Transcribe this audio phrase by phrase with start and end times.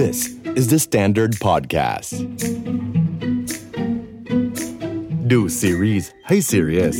[0.00, 0.18] This
[0.58, 2.12] is the Standard Podcast
[5.30, 6.98] ดูซีรีส์ให้ serious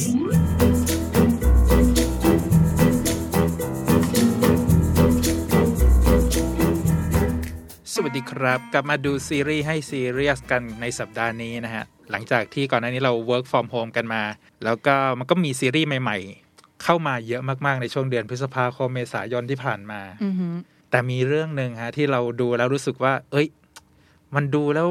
[7.94, 14.22] สวัสดีครับ กลับมาดูซีรีส์ให้ซีเรียสกันในสัปดาห์นี้นะฮะ หลังจากที่ก่อนหน้านี้เรา work from home กันมา
[14.64, 16.18] แล้วก็มันก็มีซีรีส์ใหม่
[16.50, 20.00] ๆ เข้ามาเยอะมาก ๆ ในช่วงเดือนพฤษภาคมเมษายนที่ผ่านมา
[20.92, 23.46] แต่มีเรื่องหนึ่งฮะที่เราดูแล้วรู้สึกว่า เอ้ย
[24.34, 24.88] มันดูแล้ว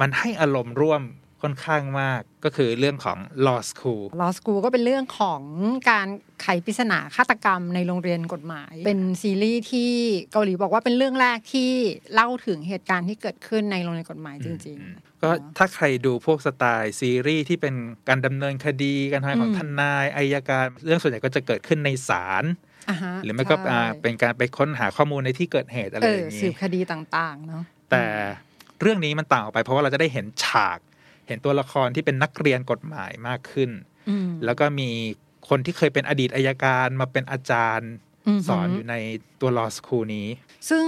[0.00, 1.02] มันให้อารมณ์ร่วม
[1.42, 5.42] ค่อนข้างมากก็คือเรื่องของ law school Law School ก็เป็นเรื่องของ
[5.90, 6.08] การ
[6.42, 9.90] ไขปริศนาฆาตกรรมในโรงเรียนกฎหมาย เป็นซีรีส์ที่
[10.32, 11.70] เกาหลีบอกว่าเป็นเรื่องแรกที่
[12.14, 14.78] เล่าถึงเหตุการณ์ที่เกิดขึ้นในโรงเรียนกฎหมายจริง
[15.22, 17.74] ก็ถ้าใครดูพวกสไตล์ซีรีส์ที่เป็น
[18.08, 22.65] การดำเนินคดีการทำงานของทนายอายการ เรื่องส่วนใหญ่ก็จะเกิดขึ้นในศาลๆอ่าฮะ
[23.24, 28.04] หรือไม่ก็ใช่อ่าเป็นการไปค้นหาข้อมูลในที่เกิดเหตุอะไรเอออย่างสืนี้สืบคดีต่างๆเนาะแต่
[28.80, 30.78] เรื่องนี้มันต่างออกไป เพราะว่าเราจะได้เห็นฉาก
[31.28, 33.70] เห็นตัวละครที่เป็นนักเรียนกฎหมายมากขึ้น
[34.08, 34.90] อืมแล้วก็มี
[35.48, 37.92] คนที่เคยเป็นอดีตอัยการมาเป็นอาจารย์
[38.26, 38.94] อือหือสอนอยู่ใน
[39.40, 40.28] ตัว law school นี้
[40.70, 40.86] ซึ่ง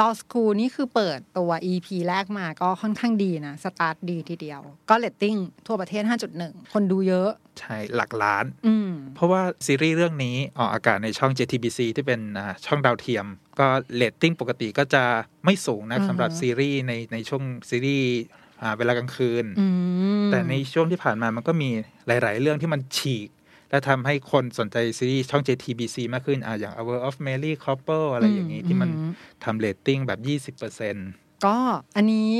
[0.00, 4.60] Law School นี่คือเปิดตัว EP แรกมาก็ค่อนข้างดีนะ สตาร์ทดีทีเดียว
[4.90, 6.02] ก็เรตติ้งทั่วประเทศ
[6.38, 13.26] 5.1 คนดูเยอะ ใช่หลักล้านอืมเพราะว่าซีรีส์เรื่องนี้ออกอากาศในช่อง JTBC ที่เป็นอ่าช่องดาวเทียม
[13.58, 15.04] ก็เรตติ้งปกติก็จะ
[15.44, 18.10] ไม่สูงนะอือฮะสำหรับซีรีส์ในในช่วงซีรีส์
[18.62, 19.66] อ่าเวลากลางคืนอื
[20.22, 21.70] มแต่ในช่วงที่ผ่านมามันก็มี
[22.06, 23.28] หลาย ๆ เรื่องที่มันฉีก
[23.70, 28.90] และทำให้คนสนใจซีรีส์ช่อง JTBC มากขึ้นอ่าอย่าง World of Married Couple อะไรอย่างนี้ที่มัน
[29.44, 30.20] ทำเรตติ้งแบบ
[30.58, 31.56] 20%ก็
[31.96, 32.30] อันนี้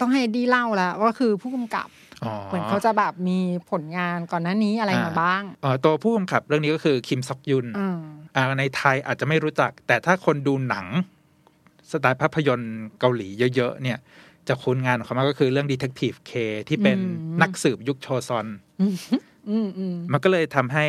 [0.00, 1.88] ต้องให้ดีเล่าแล้วว่าคือผู้กำกับ
[2.24, 3.38] อ๋อเหมือนเขาจะแบบมี
[3.70, 7.98] ผลงานก่อนหน้านี้อะไรมาบ้างเอ่อตัวผู้กำกับเรื่องนี้ก็คือคิมซอกยุนอืม
[8.36, 10.86] อ่าในไทยอาจจะไม่รู้จัก แต่ถ้าคนดูหนัง
[11.90, 13.98] สไตล์ภาพยนตร์เกาหลีเยอะๆเนี่ย
[14.48, 16.32] จะคุ้นงานของเขามากก็คือเรื่อง Detective K
[16.68, 16.98] ที่เป็น
[17.42, 18.46] นักสืบยุคโชซอน
[18.80, 20.86] อืมอืมมันก็เลยทำให้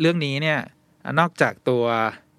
[0.00, 0.58] เรื่องนี้เนี่ย
[1.18, 1.84] นอกจากตัว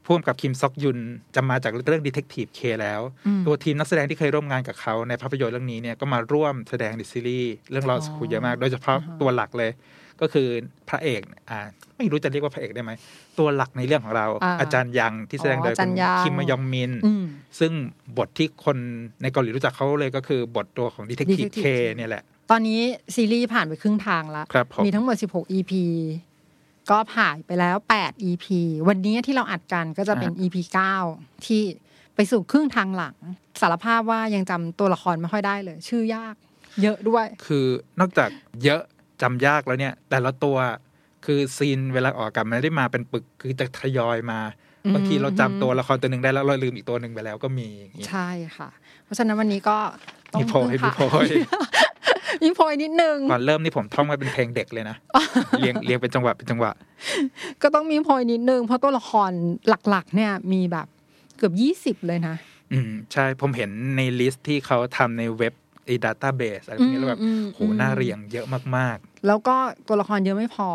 [0.05, 0.99] พ่วงกับคิมซอกยุน
[1.35, 9.71] จะมาจากเรื่อง Detective K แล้วอืมตัวทีมนักแสดงที่เคยร่วมงานกับเขาในภาพยนตร์เรื่องนี้เนี่ยก็มาร่วมแสดงในซีรีส์เรื่อง Law School เยอะมาก โดยเฉพาะตัวหลักเลย
[10.21, 10.47] ก็คือ
[10.89, 11.59] พระเอกอ่า
[11.97, 12.91] ไม่รู้จะเรียกว่าพระเอกได้ไหม
[13.39, 17.23] ตัวหลักในเรื่องของเราอ่าอาจารย์ยังที่แสดงโดยอ๋ออาจารย์คุณยังคิมมยองมินอืม
[17.59, 17.71] ซึ่ง
[18.17, 18.77] บทที่คน
[19.21, 22.81] ในเกาหลีรู้จักเขาเลยก็คือบทตัวของ Detective Detective K K เนี่ยแหละ ตอนนี้
[23.15, 25.71] ซีรีส์ผ่านไปครึ่งทางแล้วครับผมมีทั้งหมด 16 EP
[26.89, 28.45] ก็ผ่านไปแล้ว 8 EP
[28.87, 30.55] วันนี้ที่เราอัดกันก็จะเป็น EP
[31.03, 31.61] 9 ที่
[32.15, 33.15] ไปสู่ครึ่งทางหลัง
[33.61, 36.35] สารภาพว่ายังจำตัวละครไม่ค่อยได้เลย ชื่อยาก
[36.81, 37.65] เยอะด้วย คือ
[37.99, 38.29] นอกจาก
[38.63, 38.81] เยอะ
[39.21, 40.57] จำยากแล้วเนี่ย แต่ละตัว
[41.25, 44.39] คือซีนเวลาออกอากาศมันไม่ได้มาเป็นปึกคือจะทยอยมา
[44.85, 48.69] อืมบางทีเราจำตัวละครตัวหนึ่งได้แล้วเราลืมอีกตัวหนึ่งไปแล้วก็มีอย่างงี้ใช่ค่ะ
[49.03, 49.77] เพราะฉะนั้นวันนี้ก็
[50.33, 51.27] ต้องมีโพยพึ่มีงโพพาย
[52.43, 54.95] มีโพยนิดนึงก่อนเริ่มนี่ผมท่องไว้เป็นเพลงเด็กเลยนะ
[55.59, 56.71] เรียงเรียงเป็นจังหวะเป็นจังหวะ
[57.61, 59.31] ก็ต้องมีโพยนิดนึงเพราะตัวละคร
[59.89, 60.87] หลัก ๆ เนี่ยมีแบบ
[61.37, 61.53] เกือบ
[62.01, 62.35] 20เลยนะ
[62.73, 65.53] อืมใช่ผมเห็นใน list ที่เขาทำในเว็บ
[65.85, 68.45] ไอ้ database อะไรพวกนี้แล้วแบบอืมอืมโหหน้าเรียงเยอะ
[68.77, 68.97] มาก
[69.27, 69.55] แล้วก็
[69.87, 70.69] ตัวละครเยอะไม่พอ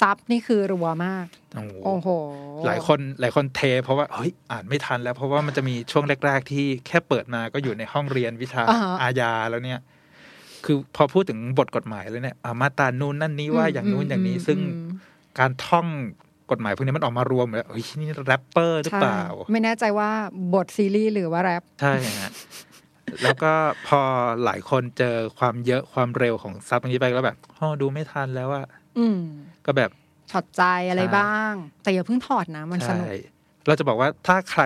[0.00, 2.08] ซับนี่คือรัวมากๆโอ้โหโอ้โห
[2.66, 9.80] หลายคนหลายคนเท เพราะว่าเฮ้ยอ่านไม่ทันแล้วเพราะว่ามันจะมีช่วงแรก ๆ ที่แค่เปิดมาก็อยู่ในห้องเรียนวิชาอ่าฮะอาญาแล้วเนี่ย
[10.64, 14.88] คือพอพูดถึงบทกฎหมายแล้วเนี่ยอ่ามาตรานู่นนั่นนี้ว่าอย่างนู้นอย่างนี้ซึ่งอืม
[15.38, 15.86] การท่อง
[16.50, 20.10] กฎหมายพวกนี้มันออกมารวมแล้วเฮ้ยนี่แรปเปอร์หรือใช่เปล่า ไม่แน่ใจว่า
[20.54, 22.30] บทซีรีส์หรือว่าแรปใช่ฮะ
[23.22, 23.52] แล้วก็
[23.86, 24.00] พอ
[24.44, 28.66] หลายคนเจอความเยอะความเร็วของซับตรงนี้ไปแล้วแบบอ๋อดูไม่ทันแล้วอะ
[28.98, 29.18] อืม
[29.66, 29.90] ก็แบบ
[30.32, 33.10] ถอดใจอะไรใช่บ้าง แต่อย่าเพิ่งถอดนะมันสใช่นุก
[33.66, 34.62] เราจะบอกว่าถ้าใคร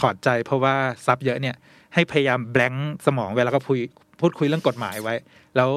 [0.00, 0.74] ถอดใจเพราะว่า
[1.06, 1.56] ศัพท์เยอะเนี่ย
[1.94, 3.76] ให้พยายาม blank สมองเวลาก็พูด
[4.20, 5.14] พูดคุยเรื่องกฎหมายไว้
[5.56, 5.70] แล้ว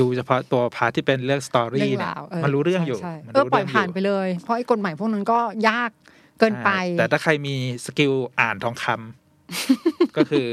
[0.00, 5.38] ดูเฉพาะตัว part ที่เป็นเรื่อง story เนี่ยราวมันรู้เรื่องอยู่ใช่มันเออรู้ปล่อยเรื่งผ่านไปเลย เพราะไอ้กฎหมายพวกนั้นก็
[5.68, 5.90] ยาก
[6.38, 10.48] เกินไปใช่แต่ถ้าใครมี skill อ่านทองคำก็คือ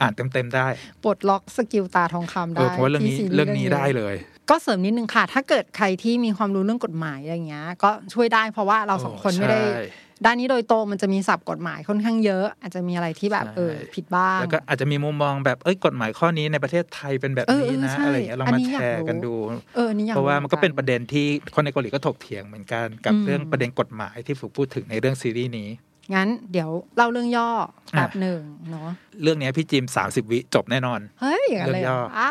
[0.00, 0.66] อ่านเต็มๆได้
[1.04, 4.14] ปลดล็อก skill ตาทองคำเอได้อเพราะว่าเรื่องนี้ที่ซีเรื่องนี้ได้เลย
[4.50, 9.82] ก็เสริมนิดนึงค่ะ ถ้าเกิดใครที่มีความรู้เรื่องกฎหมายอะไรอย่างเงี้ย ก็ช่วยได้เพราะว่าเราสองคนไม่ได้ใช่
[10.24, 19.34] ด้านนี้โดยตรงมันจะมีศัพท์กฎหมายค่อนข้างเยอะ อาจจะมีอะไรที่แบบใช่เออผิดบ้าง แล้วก็อาจจะมีมุมมองแบบเอ้ยกฎหมายข้อนี้ในประเทศไทยเป็นแบบเออนี้เออนะใช่อะไรอย่างเงี้ยลองอันมานี้แชอยากร์รู้กันดู
[19.74, 25.68] เอออันนี่อยากเพราะว่ามันก็เป็นหประเด็นที่คนในเกาหลีก็ถกเถียงเหมือนกันกับอืมเรื่องประเด็นกฎหมายที่ถูกพูดถึงในเรื่องซีรีส์นี้
[26.14, 27.48] งั้นเดี๋ยวเล่าเรื่องย่อ
[27.92, 28.40] แบอะบหนึ่ง
[28.70, 28.88] เนาะ
[29.22, 32.30] เรื่องเนี้ยพี่จิมสามสิบวิจบแน่นอน เฮ้ยอย่างนั้นเลยเรื่องย่ออ่า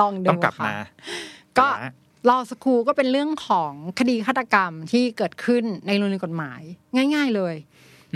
[0.00, 0.76] ลองดูต้องกลับค่ะมา
[1.58, 1.92] ก็นะ
[2.28, 6.60] ลอสคูก็เป็นเรื่องของคดีฆาตกรรมที่เกิดขึ้นในโรงเรียนกฎหมาย
[7.14, 7.54] ง่าย ๆเลย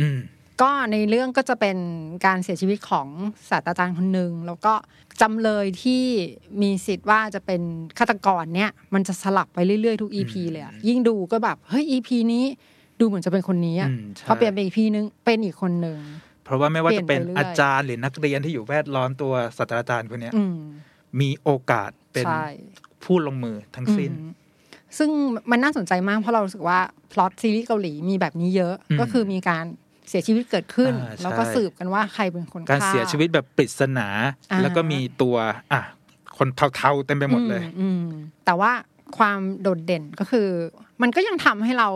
[0.01, 0.19] อืม
[0.63, 1.79] ก็ในเรื่องก็จะเป็น
[2.27, 3.09] การเสียชีวิตของ
[3.51, 4.75] ศาสตราจารย์คนหนึ่งแล้วก็
[5.21, 6.03] จำเลยที่
[6.63, 7.63] มีสิทธิ์ว่าจะเป็น
[7.99, 12.45] ฆาตกรเนี่ย มันจะสลับไปเรื่อยๆทุก EP เลยอะยิ่งดูก็แบบเฮ้ย EP นี้
[13.01, 15.99] ดูเหมือนจะเป็นคนนี้อะอืมใช่พอเปลี่ยนไป EP นึงเป็นอีกคนหนึ่ง
[16.45, 20.57] เพราะว่าไม่ว่าจะเป็นเปลี่ยนไปเรื่อยอาจารย์หรือนักเรียนที่อยู่แวดล้อมตัวศาสตราจารย์คนเนี้ยอืม
[21.21, 22.27] มีโอกาสเป็น
[23.01, 24.33] ใช่ผู้ลงมือทั้งสิ้นอืม
[24.99, 25.11] ซึ่ง
[25.51, 26.79] มันน่าสนใจมากเพราะเรารู้สึกว่า
[27.13, 29.65] พล็อตซีรีส์เกาหลีมีแบบนี้เยอะอืมก็คือมีการ
[30.09, 34.09] เสียชีวิตเกิดขึ้นอ่าใช่แล้วก็สืบกันว่าใครเป็นคนการฆ่เสียชีวิตแบบปริศนา
[34.51, 35.37] อ่าแล้วก็มีตัว
[35.73, 35.83] อะ
[36.39, 38.05] คนเทาๆเต็มไปหมดเลยอือืม
[38.45, 38.73] แต่ว่า
[39.19, 40.49] ความโดดเด่นก็คือ
[41.03, 41.89] มันก็ยังทำให้เรา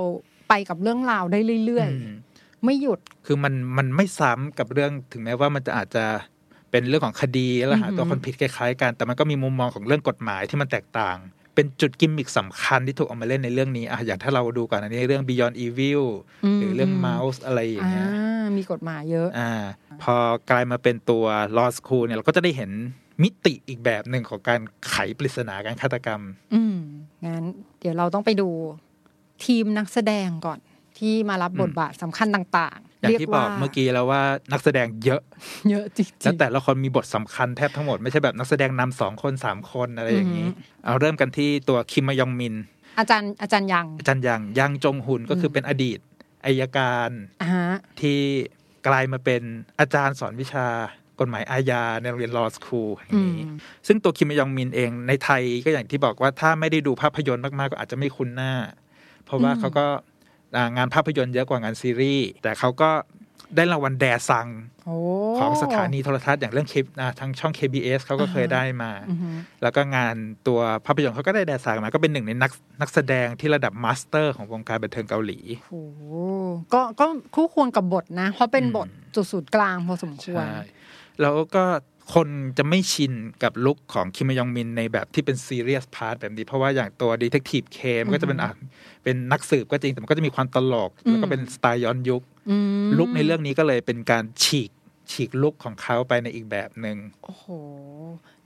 [0.48, 6.04] ไปกับเรื่องราวได้เรื่อยอืมๆไม่หยุด คือมันมันไม่ซ้ำกับเรื่องถึงแม้ว่ามันจะอาจจะ
[6.74, 11.16] เป็นเรื่องของคดีแล้วหาอือหือตัวคนผิดคล้ายๆกัน แต่มันก็มีมุมมองของเรื่องกฎหมายที่มันแตกต่าง
[11.54, 16.02] เป็นจุดกิมมิคสำคัญที่ถูกเอามาเล่นในเรื่องนี้อะอย่างถ้าเราดูก่อนอันนี้เรื่อง Beyond Evil
[16.58, 18.08] หรือเรื่อง Mouse อะไรอย่างอ่าเงี้ย
[18.56, 19.52] มีกฎหมายเยอะอ่า
[20.02, 20.14] พอ
[20.50, 21.24] กลายมาเป็นตัว
[21.56, 22.70] Law School เนี่ยเราก็จะได้เห็น
[23.22, 26.20] มิติอีกแบบหนึ่งของการไขปริศนาการฆาตกรรม
[26.54, 26.76] อืม
[27.26, 27.44] งั้น
[27.80, 28.48] เดี๋ยวเราต้องไปดู
[29.44, 30.58] ทีมนักแสดงก่อน
[30.98, 34.22] ที่มารับบทบาทสำคัญต่างๆ อย่างที่บอกเมื่อกี้แล้วว่า
[34.52, 35.20] นักแสดงเยอะ
[35.70, 40.48] เยอะจริงๆแล้วแต่ละคนมีบทสำคัญแทบทั้งหมด ไม่ใช่แบบนักแสดงนำสองคนสามคนอะไรอย่างนี้
[40.84, 42.54] เอาเริ่มกันที่ตัวคิมมยองมิน
[42.98, 45.98] อาจารย์อาจารย์ยัง อาจารย์ยังยังจงหุนก็คือเป็นอดีต
[46.44, 47.10] อายการ
[47.42, 47.68] อ่าฮะ
[48.00, 48.18] ที่
[48.86, 49.42] กลายมาเป็น
[49.80, 50.66] อาจารย์สอนวิชา
[51.20, 53.46] กฎหมายอาญาในโรงเรียนลอสคูลแห่งอืมนี้
[53.86, 58.52] ซึ่งตัวคิมมยองมินเองในไทยก็อย่างที่บอกว่าถ้าไม่ได้ดูภาพยนตร์มากๆก็อาจจะไม่คุ้นหน้า
[59.24, 60.13] เพราะว่าเขาก็อ่า
[60.76, 62.90] งานภาพยนตร์เยอะกว่างานซีรีส์แต่เขาก็
[63.56, 64.46] ได้รางวัลแดซัง
[64.86, 64.96] โอ้
[65.38, 69.28] ของสถานีโทรทัศน์อย่างเรื่องคลิปอ่าทางช่อง KBS เขาก็เคยได้มาอือฮึ
[69.62, 70.14] แล้วก็งาน
[70.46, 75.38] ตัวภาพยนตร์เขาก็ได้แดซังมา ก็เป็นหนึ่งในนักนักแสดงที่ระดับ master ของวงการบันเทิงเกาหลี
[75.70, 75.82] โอ้
[76.74, 80.54] ก็ก็คู่ควรกับบทนะ เพราะเป็นอืมบทจุดศูนย์กลางพอสมควรใช่
[81.20, 81.64] แล้วก็
[82.14, 82.28] คน
[82.58, 83.12] จะไม่ชิน
[83.42, 88.52] กับ look ของคิมมยองมินในแบบที่เป็น serious part แบบนี้ เพราะว่าอย่างตัว Detective K ก็จะเป็นอะ
[89.04, 92.56] เป็นนักสืบก็จริง แต่มันก็จะมีความตลก แล้วก็เป็นสไตล์ย้อนยุคอื
[92.86, 94.70] ม look ในเรื่องนี้ก็เลยเป็นการฉีก
[95.12, 97.46] ฉีก look ของเขาไปในอีกแบบหนึ่งโอ้โห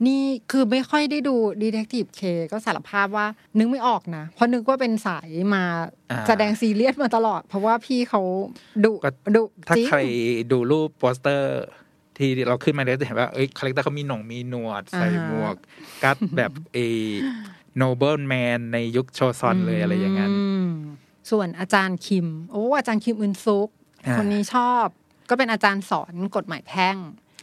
[0.05, 2.21] นี่คือไม่ค่อยได้ดู Detective K
[2.51, 3.27] ก็สารภาพว่า
[3.57, 5.63] นึกไม่ออกนะ เพราะนึกว่าเป็นสายมา
[6.11, 8.21] อ่าแสดงซีเรียสมาตลอด เพราะว่าพี่เขา
[8.85, 9.99] ดุก็ดุถ้าจริงใคร
[10.51, 11.63] ดูรูปโปสเตอร์
[12.19, 15.55] ที่เราขึ้นมาเนี่ยจะเห็นว่าเอ้ย character เขามีหนงมีหนวด ใส่อ่าฮะหมวก
[16.03, 16.77] กัดแบบเอ
[17.77, 20.31] โนเบิลแมนในยุคโชซอนเลยอะไรอย่างนั้น
[20.69, 20.71] ม
[21.31, 23.69] ส่วนอาจารย์คิม โอ้อาจารย์คิมอึนซุก
[24.05, 24.85] อ่าคนนี้ชอบ
[25.29, 26.97] ก็เป็นอาจารย์สอนกฎหมายแพ่ง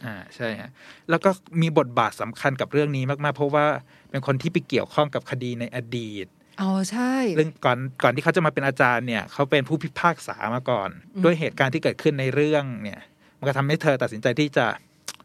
[0.05, 0.69] อ่าใช่ฮะ
[1.09, 1.29] แล้วก็
[1.61, 3.65] มีบทบาทสำคัญกับเรื่องนี้มาก ๆ เพราะว่า
[4.11, 6.27] เป็นคนที่ไปเกี่ยวข้องกับคดีในอดีต
[6.61, 10.89] อ๋อใช่เรื่องก่อนก่อนที่เขาจะมาเป็นอาจารย์เนี่ย เขาเป็นผู้พิพากษามาก่อน
[11.23, 12.99] ด้วยเหตุการณ์ที่เกิดขึ้นในเรื่องเนี่ย
[13.39, 14.67] มันก็ทำให้เธอตัดสินใจที่จะ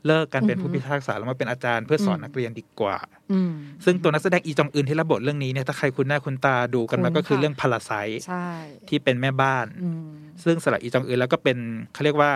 [0.07, 2.99] เลิกการเป็นผู้พิพากษาแล้วมาเป็นอาจารย์เพื่อสอนนักเรียนดีกว่า
[3.33, 3.53] อืม
[3.85, 7.93] ซึ่งตัวนักแสดงอีจองอึนที่รับบทเรื่องนี้เนี่ยถ้าใครคุ้นหน้าคุ้นตาดูกันมาคุ้นก็คือค่ะเรื่องพาราไซ
[8.27, 8.47] ใช่
[8.89, 10.07] ที่เป็นแม่บ้านอืม
[10.45, 11.59] ซึ่งสำหรับอีจองอึนแล้วก็เป็น
[11.93, 12.33] เขาเรียกว่า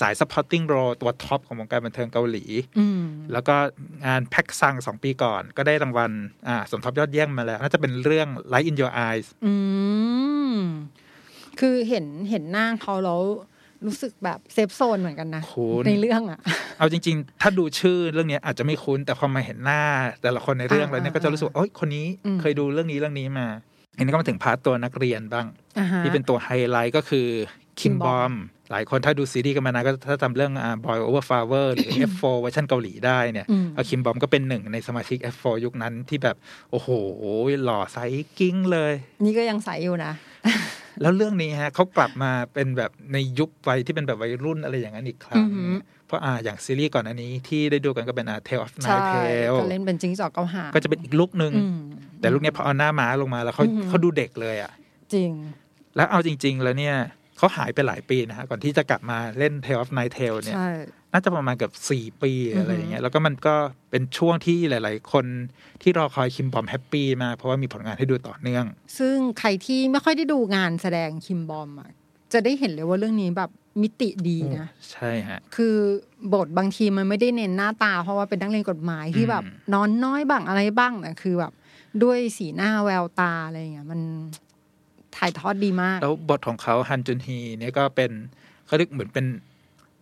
[0.00, 2.44] สาย supporting role ตัวท็อปของวงการบันเทิงเกาหลี
[2.78, 3.02] อืม
[3.32, 3.56] แล้วก็
[4.06, 6.10] งานแพ็กซังสองปีก่อน ก็ได้รางวัล
[6.48, 9.52] อ่าสมทบยอดเยี่ยมมาแล้ว น่าจะเป็นเรื่อง Light in Your Eyes อื
[10.52, 10.56] ม
[11.60, 13.22] คือเห็นเห็นหน้าเขาแล้ว
[13.86, 16.40] รู้สึกแบบ safe zone เหมือนกันนะคุ้นในเรื่องอะ
[16.78, 19.82] เอาจริง ๆ ถ้าดูชื่อเรื่องเนี้ยอาจจะไม่คุ้น แต่พอมาเห็นหน้า
[20.22, 23.46] แต่ละคนในเรื่องอ่าแล้วเนี่ยก็จะรู้สึกว่าโอ้ยคนนี้อืมเคยดูเรื่องนี้เรื่องนี้มา
[23.96, 25.46] อันนี้ก็มาถึง part ตัวนักเรียนบ้าง
[25.78, 27.26] อ่าฮะที่เป็นตัวไฮไลท์ก็คือ
[27.80, 28.32] คิม Kim บอ Bom ม
[28.70, 36.36] หลายคนถ้าดูซีรีส์กันมานานก็ถ้าจำเรื่องอ่า Boy Over Flower หรือ F4 เวอร์ชันเกาหลีได้เนี่ยอืมเอาคิมบอมก็เป็นหนึ่งในสมาชิก F4 ยุคนั้นที่แบบ
[36.70, 36.88] โอ้โห
[37.64, 38.92] หล่อไซส์กิ้งเลย
[39.24, 40.12] นี่ก็ยังใสอยู่นะ
[41.00, 45.72] แล้วเรื่องนี้ฮะเขากลับมาเป็นแบบในยุควัยที่เป็นแบบวัยรุ่นอะไรอย่างนั้นอีกครั้งอือหือ
[46.06, 51.78] เพราะอ่าอย่างซีรีส์ก่อนอันนี้ที่ได้ดูกันก็เป็นอ่า Tale of ใช่ Nine Tail ก็เล่นเป็นจิงจอกเกาหางก็จะเป็นอีกลุกหนึ่งอืม
[52.20, 54.72] แต่ลุกเนี้ยพอเอาหน้าม้าลงมาแล้วเขาอือหือเขาดูเด็กเลยอะ
[55.14, 55.30] จริง
[55.96, 56.96] แล้วเอาจริง ๆ แล้วเนี่ย
[57.40, 60.70] เขาหายไปหลายปีนะฮะก่อนที่จะกลับมาเล่น Tale of Nine Tail เนี่ยใช่
[61.12, 63.54] น่าจะประมาณเกือบสี่ปีอือหือออะไรอย่างเงี้ยแล้วก็มันก็
[63.90, 65.26] เป็นช่วงที่หลาย ๆ คน
[65.82, 68.64] ที่รอคอยคิมบอมแฮปปี้มากเพราะว่ามีผลงานให้ดูต่อเนื่อง
[68.98, 71.90] ซึ่งใครที่ไม่ค่อยได้ดูงานแสดงคิมบอมอะ
[72.32, 73.50] จะได้เห็นเลยว่าเรื่องนี้แบบ
[73.82, 75.76] มิติดีนะ ใช่ฮะ คือ
[76.32, 79.44] บทบางทีมันไม่ได้เน้นหน้าตา เพราะว่าเป็นนักเรียนกฎหมายที่อืมแบบ
[79.74, 81.52] นอนน้อยบ้างอะไรบ้างแต่คือแบบ
[82.02, 84.00] ด้วยสีหน้าแววตาอะไรอย่างเงี้ยมัน
[85.16, 88.10] ถ่ายทอดดีมาก แล้วบทของเขาฮันจุนฮีเนี่ยก็เป็น
[88.66, 89.26] เขาเรียกเหมือนเป็น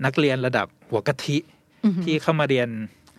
[0.04, 1.38] นักเรียนระดับหัวกะทิ
[1.84, 2.68] อือหือที่เข้ามาเรียน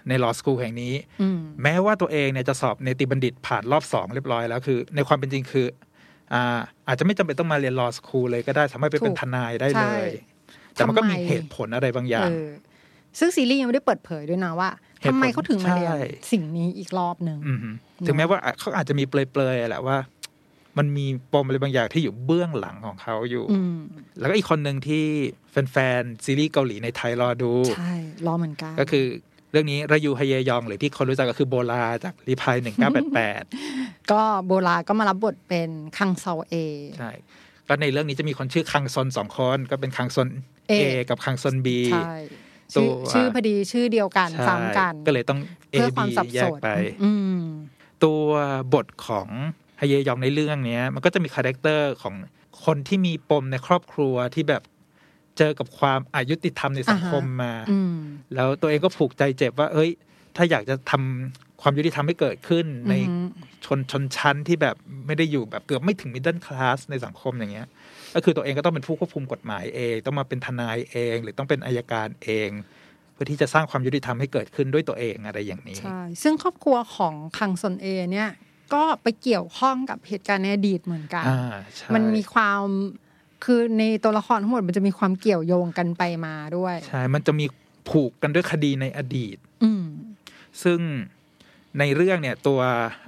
[0.08, 5.66] ในลอสคูลแห่งนี้อืมแม้ว่าตัวเองเนี่ยจะสอบเนติบัณฑิตผ่านรอบสองเรียบร้อยแล้วคือ ในความเป็นจริงคือ
[6.34, 10.10] อ่าอาจจะไม่จำเป็นต้องมาเรียนลอสคูลเลยก็ได้สามารถไปเป็นถูกทนายได้ใช่เลย
[10.74, 12.48] ทแต่มันก็มีทำไเหตุผลอะไรบางอย่างเออ
[13.20, 14.70] ซึ่งซีรีส์ยังไม่ได้เปิดเผยด้วยนะว่า
[15.02, 16.00] เหตุผลทำไมเขาถึงมาเรียนใช่
[16.32, 17.70] สิ่งนี้อีกรอบหนึ่งอือฮึ
[18.08, 19.98] ถึงแม้ว่าเขาอาจจะมีเปลยๆแหละว่า
[20.78, 23.78] มันมีปมอะไรบางอย่างที่อยู่เบื้องหลังของเขาอยู่อืม
[24.20, 25.04] แล้วก็อีกคนหนึ่งที่
[25.52, 27.94] แฟนๆซีรีส์เกาหลีในไทยรอดู ใช่
[28.26, 29.06] รอเหมือนกัน ก็คือ
[29.52, 33.44] เรื่องนี้ระยูฮเยยอง หรือที่คนรู้จักก็คือโบลาจากรีพายหนึ่งเก้าแปดแปด
[34.12, 36.54] ก็โบราก็มารับบทเป็นคังเซาเอ
[37.00, 37.12] ใช่
[37.68, 40.28] ก็ในเรื่องนี้จะมีคนชื่อคังซนสองคน ก็เป็นคังซน
[40.70, 42.14] เอเอกับคังซนบีใช่
[42.76, 45.40] ตัชื่อวชื่อพอดีชื่อเดียวกันใช่ซ้ำกัน ก็เลยต้อง
[45.74, 46.70] A เพื่อความ B สับแยสกนไป
[47.04, 47.42] อืม
[48.04, 48.24] ตัว
[48.74, 49.28] บทของ
[49.80, 52.16] ฮเยยองในเรื่องเนี้ย มันก็จะมี character ของ
[52.66, 54.64] คนที่มีปมในครอบครัวที่แบบ
[55.38, 57.96] เจอกับความอยุติธรรมในสังคมมาอืม
[58.36, 59.90] แล้วตัวเองก็ผูกใจเจ็บว่า เอ้ย
[60.36, 63.28] ถ้าอยากจะทำความยุติธรรมให้เกิดขึ้นในอืม
[63.66, 64.76] ชนชนชั้นที่แบบ
[65.08, 67.68] ไม่ได้อยู่แบบเกือบไม่ถึง middle class ในสังคมอย่างเงี้ย
[68.16, 72.50] ก็คือตัวเองก็ต้องเป็นผู้ควบคุมกฎหมายเอง ต้องมาเป็นทนายเอง หรือต้องเป็นอัยการเอง
[73.14, 78.30] เพื่อที่จะสร้างความยุติธรรมให้เกิดขึ้นด้วยตัวเองอะไรอย่างนี้ใช่ซึ่งครอบครัวของคังซลเอเนี่ย
[78.74, 82.62] ก็ไปเกี่ยวข้องกับเหตุการณ์ในอดีตเหมือนกันอ่าใช่มันมีความ
[83.44, 87.46] คือในตัวละครทั้งหมดมันจะมีความเกี่ยวโยงกันไปมาด้วย ใช่ มันจะมี
[87.90, 89.86] ผูกกันด้วยคดีในอดีต อืม
[90.64, 90.80] ซึ่ง
[91.80, 92.60] ในเรื่องเนี่ย ตัว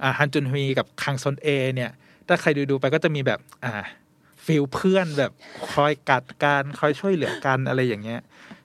[0.02, 1.90] อ่าฮันจุนฮวีกับคังซลเอ เนี่ย
[2.28, 3.72] ถ้าใครดูดูๆไปก็จะมีแบบ อ่า
[4.44, 5.32] feel เพื่อนแบบ
[5.70, 8.20] คอยกัดกันคอยช่วยเหลือกันอะไรอย่างเงี้ย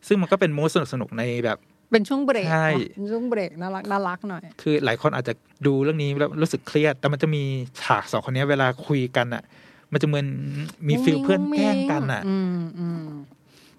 [0.08, 1.58] ซึ่งมันก็เป็น mood สนุกๆในแบบ
[1.92, 5.34] เป็นช่วงเบรกใช่เนอะเป็นช่วงเบรกน่ารักน่ารักหน่อย คือหลายคนอาจจะ
[5.66, 7.44] ดูเรื่องนี้แล้วรู้สึกเครียด แต่มันจะมี
[7.82, 9.44] ฉากสองคนเนี้ยเวลาคุยกันอะ
[9.92, 10.28] มันจะเหมือน
[10.88, 13.06] มี feel เพื่อนแกล้งกันอะอืมอืม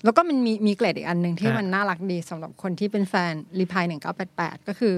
[0.05, 4.97] แล้วก็มันมีมีเกร็ดอีกอันหนึ่งที่ฮะมันน่ารักดีสำหรับคนที่เป็นแฟน Reply หนึ่งเก้าแปดแปดก็คือ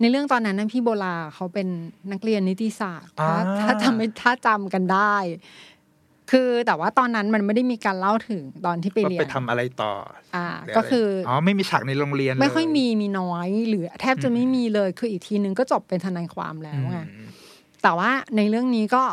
[0.00, 1.68] ในเรื่องตอนนั้นนะพี่โบลาเขาเป็น
[2.12, 5.16] นักเรียนนิติศาสตร์ ถ้าอ่าถ้าจำไม่ถ้าจำกันได้
[6.30, 9.92] คือแต่ว่าตอนนั้นมันไม่ได้มีการเล่าถึงตอนที่ไปว่าเรียไปนทำอะไรต่อ
[10.36, 17.28] อ่าหรืะไรก็คืออ๋อไม่มีฉากในโรงเรียน ไม่ค่อยเลมีมีน้อยหรือ แทบจะไม่มีเลย คืออีกทีนึงก็จบเป็นทนายความแล้วไงอืม
[17.82, 19.04] แต่ว่าในเรื่องนี้ก็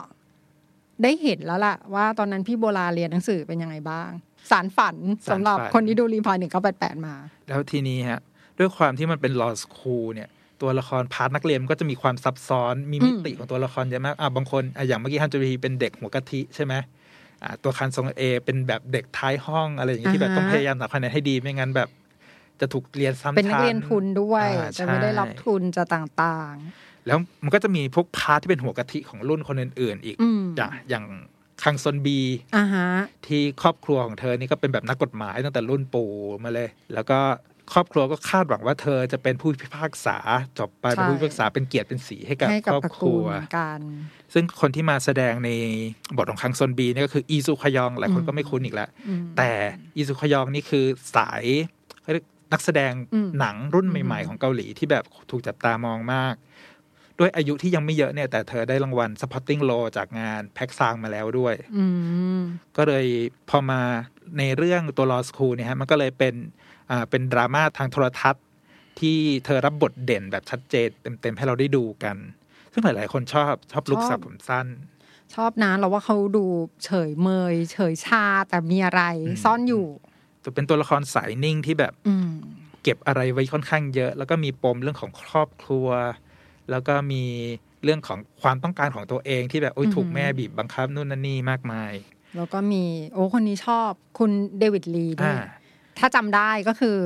[1.03, 4.10] ได้เห็นแล้วล่ะ ว่าตอนนั้นพี่โบราเรียนหนังสือเป็นยังไงบ้าง
[4.51, 4.96] สารฝัน
[5.32, 7.15] สำหรับคนที่ดูรีพายหนึ่งเก้าแปดแปดมา
[7.50, 8.22] แล้วทีนี้ฮะ
[8.60, 10.30] ด้วยความที่มันเป็น law school เนี่ย
[10.62, 16.86] ตัวละครพาร์ทนักเรียนมันก็จะมีความซับซ้อนมีมิติของตัวละครเยอะมากอะบางคนอะอย่างเมื่อกี้ฮันจูรีเป็นเด็กหัวกะทิใช่ไหมอะ
[17.64, 21.90] ตัวคันซงเอเป็นแบบเด็กท้ายห้องอะไรอย่างเงี้ยที่แบบอ่าฮะต้องพยายามทำคะแนนให้ดีไม่งั้นแบบ
[22.60, 26.56] จะถูกเรียนซ้ำเป็นนักเรียนชั้ทุนด้วยอ่าจะไม่ได้ใช่รับทุนจะต่าง
[27.08, 31.06] แล้วมันก็จะมีพวกพาร์ทที่เป็นหัวกะทิของรุ่นคนอื่น ๆ อีกๆอืมอย่างอย่าง
[31.64, 32.20] คังซอนบี
[32.56, 32.88] อ่าฮะ
[33.28, 36.12] ที่ครอบครัวของเธอนี่ก็เป็นแบบนักกฎหมายตั้งแต่รุ่นปู่
[36.44, 37.20] มาเลย แล้วก็
[37.74, 40.18] ครอบครัวก็คาดหวังว่าเธอจะเป็นผู้พิพากษา
[40.60, 43.80] จบไปเป็นผู้พิพากษาเป็นเกียรติเป็นสีให้กับให้คกับรอบตระคกูรัลวเหมือนกัน
[44.34, 45.50] ซึ่งคนที่มาแสดงใน
[46.18, 49.51] บทของคังซอนบีนี่ก็คืออีซูคยองหลายคนอืมก็ไม่คุ้นอีกแล้วอืมแต่
[49.96, 50.86] อีซูคยองนี่คือ
[51.16, 51.44] สาย
[52.01, 56.36] เขาเรียกนักแสดงอืมหนังรุ่นอืมใหม่ ๆ ของเกาหลีที่แบบถูกจับตามองมาก
[57.20, 61.86] ด้วยอายุที่ยังไม่เยอะเนี่ย แต่เธอได้รางวัล supporting role จากงานแพ็กซางมาแล้วด้วยอื
[62.40, 62.42] ม
[62.78, 63.06] ก็เลย
[63.50, 63.82] พอมา
[64.38, 66.71] ในเรื่องตัว Law School เนี่ยฮะมันก็เลยเป็นอ่า
[67.10, 68.44] เป็นดราม่าทางโทรทัศน์
[69.00, 70.88] ที่เธอรับบทเด่นแบบชัดเจน
[71.22, 72.18] เต็มๆให้เราได้ดูกัน
[72.74, 74.68] ซึ่งหลายๆคนชอบชอบลุคชอบสับผมสั้น
[75.36, 76.46] ชอบนะเราว่าเขาดู
[76.86, 79.86] เฉยเมย เฉยชาแต่มีอะไรอืมซ่อนอยู่
[80.44, 82.30] จะเป็นตัวละครสายนิ่งที่แบบอืม
[82.84, 85.88] เก็บอะไรไว้ค่อนข้างเยอะ แล้วก็มีปมเรื่องของครอบครัว
[86.72, 87.24] แล้วก็มี
[87.84, 91.94] เรื่องของความต้องการของตัวเองที่แบบโอ๊ยอือหือถูกแม่บีบบังคับนู่นนั่นนี่มากมาย
[92.36, 92.84] แล้วก็มี
[93.14, 95.42] โอ้คนนี้ชอบคุณเดวิดลีด้วอ่าย
[96.00, 96.98] ถ้าจำได้ก็คือ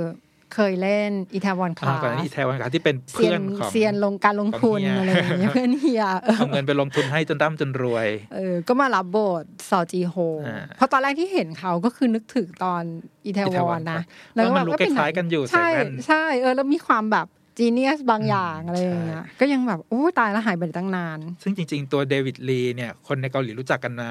[0.54, 10.16] เคยเล่นอีทาวอนคอ่าลาก่อนหน้านี้สแทวันกับที่เป็นเซียเพื่อนนของเซียนลงการลงทุนของเฮียอะไรอย่างเงี้ยเพื่อนเฮียเออเอาเงินไปลงทุนให้จนร่ำจนรวย เออ ก็มารับบทซอจีโฮ
[10.46, 12.84] อ่าเพราะตอนแรกที่เห็นเขาก็คือนึกถึงตอน
[13.26, 14.02] อีเทอีเทววออนนนะ
[14.34, 17.28] เออมันแบบรู้ว่าเป็คล้ายๆกันอยู่ใช่ใส่แว่นใช่เออแล้วมีความแบบ
[17.58, 24.10] จีเนียสบางอย่างอะไรอย่างเงี้ยใช่ก็ยังแบบโอ้ตายแล้วหายไปตั้งนาน ซึ่งจริง ๆ ตัวเดวิดลีเนี่ย คนในเกาหลีรู้จักกันมา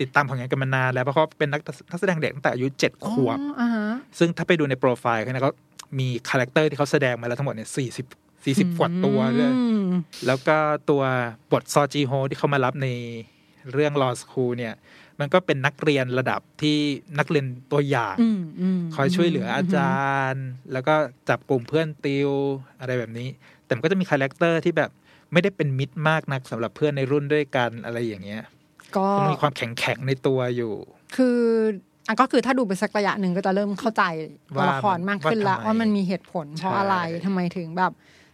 [0.00, 3.86] ติดตามผลงานกันมานานแล้วเพราะเขาเป็นนักนักแสดงเด็กตั้งแต่อายุเจ็ดขวบอ๋ออ่าฮะ
[4.18, 5.52] ซึ่งถ้าไปดูในโปรไฟล์เขาเนี่ยเขา
[5.98, 8.06] มี character ที่เขาแสดงมาแล้วทั้งหมดเนี่ยสี่สิบ
[8.44, 9.90] สี่สิบกว่าตัวเลยอืม
[10.26, 10.56] แล้วก็
[10.90, 11.02] ตัว
[11.52, 12.88] บทซอจีโฮที่เขามารับใน
[13.72, 14.74] เรื่อง Law School เนี่ย
[15.20, 16.78] มันก็เป็นนักเรียนระดับที่
[17.18, 20.94] นักเรียนตัวอย่างอืมอืมคอยช่วยเหลืออาจารย์ แล้วก็
[21.28, 22.30] จับกลุ่มเพื่อนติว
[22.80, 23.28] อะไรแบบนี้
[23.64, 24.90] แต่มันก็จะมี character ที่แบบ
[25.32, 28.42] ไม่ได้เป็นมิตรมากนักสำหรับเพื่อนในรุ่นด้วยกันอะไรอย่างเงี้ย
[28.96, 30.72] ก็มันมีความแข็งแข็งๆในตัวอยู่
[31.16, 31.38] คือ
[32.08, 34.02] อะก็คือถ้าดูไปสักระยะหนึ่งก็จะเริ่มเข้าใจ
[34.54, 37.92] ตัวว่าละครมากขึ้นละว่าทำไมว่ามันมีเหตุผลเพราะใช่อะไรทำไมถึงแบบ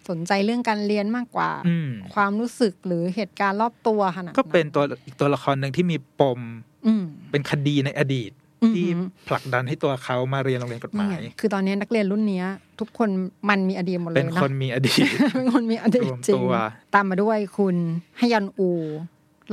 [0.09, 6.41] สนใจเรื่องการเรียนมากกว่าอืมความรู้สึกหรือเหตุการณ์รอบตัวขนาดก็เป็นตัวอีกตัวละครหนึ่งที่มีปม
[6.87, 8.31] อืมเป็นคดีในอดีต
[8.63, 8.87] อือหือที่
[9.29, 12.47] ผลักดันให้ตัวเขามาเรียนโรงเรียนกฎหนี่มายไงคือตอนนี้นักเรียนรุ่นเนี้ย
[12.81, 13.09] ทุกคน
[13.49, 16.55] มันมีอดีตหมดเลเป็ยนนะคนมีอดีตเป็นคนมีอดีตรวมจริตังว
[16.95, 17.77] ตามมาด้วยคุณ
[18.21, 18.71] ฮยันอู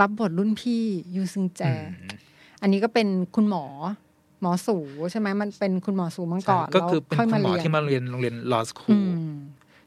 [0.01, 0.83] รับบทรุ่นพี่
[1.15, 1.61] ยูซึงแจ
[2.01, 2.17] อืม
[2.61, 3.65] อันนี้ก็เป็นคุณหมอ
[4.41, 4.77] หมอสู
[5.11, 9.35] ใช่ไหมมันเป็นคุณหมอสูมาก่อนก็คือเป็นแล้วคุณหมอรียนที่มาเรียนโรงเรียนลอสคูอืลม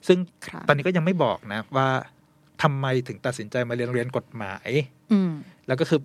[0.07, 1.89] ซึ่งครับตอนนี้ก็ยังไม่บอกนะ ว่า
[2.63, 4.69] ทำไมถึงตัดสินใจมาเรียนโรงเรียนกฎหมาย
[5.13, 5.33] อืม
[5.67, 6.01] แล้วก็คือ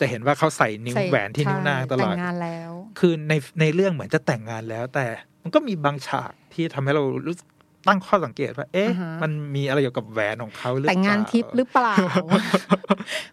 [0.00, 5.06] จะเห็นว่าเขาใส่นิ้วใส่แหวนที่นิ้วนางตลอดแต่งงานแล้ว คือในในเรื่องเหมือนจะแต่งงานแล้ว แต่
[5.42, 7.46] มันก็มีบางฉากที่ทำให้เรารู้สึก
[7.88, 11.94] ตั้งข้อสังเกตว่า เอ๊ะอ่าฮะมันมีอะไรเกี่ยวกับแหวนของเขาหรือเปล่าแต่งงานทิพย์หรือเปล่า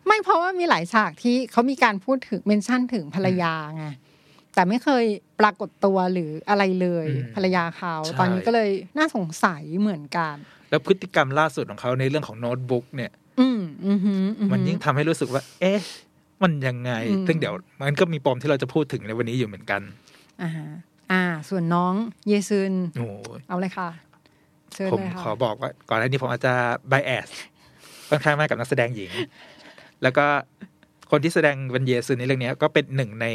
[0.06, 3.86] ไม่เพราะว่ามีหลายฉากที่เขามีการพูดถึงเมนชั่นถึงภรรยาไง
[4.56, 5.06] แต่ไม่เคย
[5.40, 10.36] ปรากฏตัวหรืออะไรเลยอืมภรรยาเขาใช่ตอนนี้ก็เลยน่าสงสัยเหมือนกัน
[10.70, 15.80] แล้วพฤติกรรมล่าสุดของเขาในเรื่องของโน้ตบุ๊กเนี่ย อืมอืมอืมอืมันยิ่งทำให้รู้สึกว่า เอ๊ะ
[16.44, 19.82] มันยังไงอืมซึ่งเดี๋ยว มันก็มีปมที่เราจะพูดถึงในวันนี้อยู่เหมือนกัน
[20.42, 20.68] อ่าฮะ
[21.12, 21.94] อ่า ส่วนน้อง
[22.28, 23.14] เยซึนโอ้โห
[23.50, 24.07] เอาเลยค่ะเชิญ
[24.94, 26.54] ผมเลยขค่ะอบอกว่าก่อนหน้านี้ผมอาจจะ
[26.90, 27.30] bias
[28.10, 29.12] ค่อนข้างมากกับนักแสดงหญิง
[30.04, 30.26] แล้วก็
[31.12, 33.28] คนที่แสดงเป็นเยซึนในเรื่องนี้ก็เป็นหนึ่งใน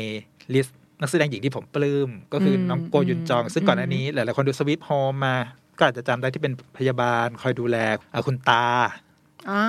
[0.54, 5.36] list นักแสดงหญิงที่ผมปลื้มก็คือน้องโกยุนจอง ซึ่งก่อนหน้านี้หลายๆคนดู Sweet Home มา
[5.78, 7.76] ก็อาจจะจำได้ที่เป็นพยาบาลคอยดูแล
[8.14, 8.66] อะคุณตา
[9.50, 9.64] อ่า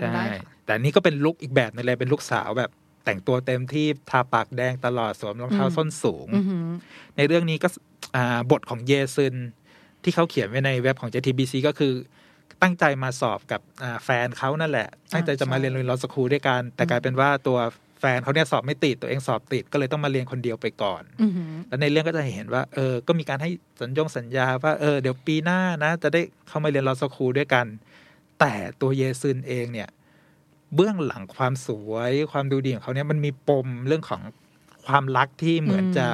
[0.00, 2.70] ใช่จำได้ค่ะแต่อันนี่ก็เป็นลุคอีกแบบนึงเลยเป็นลูกสาวแบบ
[3.04, 6.68] แต่งตัวเต็มที่ทาปากแดงตลอดสวมรองเท้าส้นสูงอือหือ
[7.16, 7.68] ในเรื่องนี้ก็
[8.16, 9.34] อ่าบทของเยซึน
[10.06, 11.92] ที่เขาเขียนไว้ในเว็บของ JTBC ก็คือ
[12.62, 17.58] ตั้งใจมาสอบกับอ่าแฟนเขานั่นแหละ ตั้งใจจะมาเรียนโรงเรียนลอสคูลด้วยกัน แต่กลายเป็นว่าตัว
[18.00, 27.66] แฟนเขาเนี่ยสอบไม่ติดตัวเองสอบติดก็เลยต้องมาเรียนคนเดียวไปก่อนอือหือแล้วในเรื่องก็จะเห็นว่าเออก็มีการให้สัญญงสัญญาว่าเออเดี๋ยวปีหน้านะ จะได้เข้ามาเรียนลอสคูลด้วยกัน
[28.40, 29.88] แต่ตัวเยซึนเองเนี่ย
[30.74, 34.22] เบื้องหลังความสวยความดูดีของเขาเนี่ยมันมีปมเรื่องของ
[34.86, 36.06] ความรักที่เหมือนจะ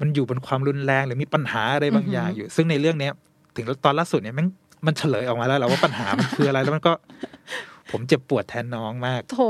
[0.00, 3.12] มันอยู่บนความรุนแรงหรือมีปัญหาอะไรบางอือฮึอย่างอยู่ ซึ่งในเรื่องเนี้ย
[3.56, 4.46] ถึงตอนล่าสุดเนี่ยมัน
[4.86, 6.92] มันเฉลยออกมาแล้วแหละว่าปัญหามันคืออะไรแล้วมันก็
[7.90, 9.40] ผมเจ็บปวดแทนน้องมากโถ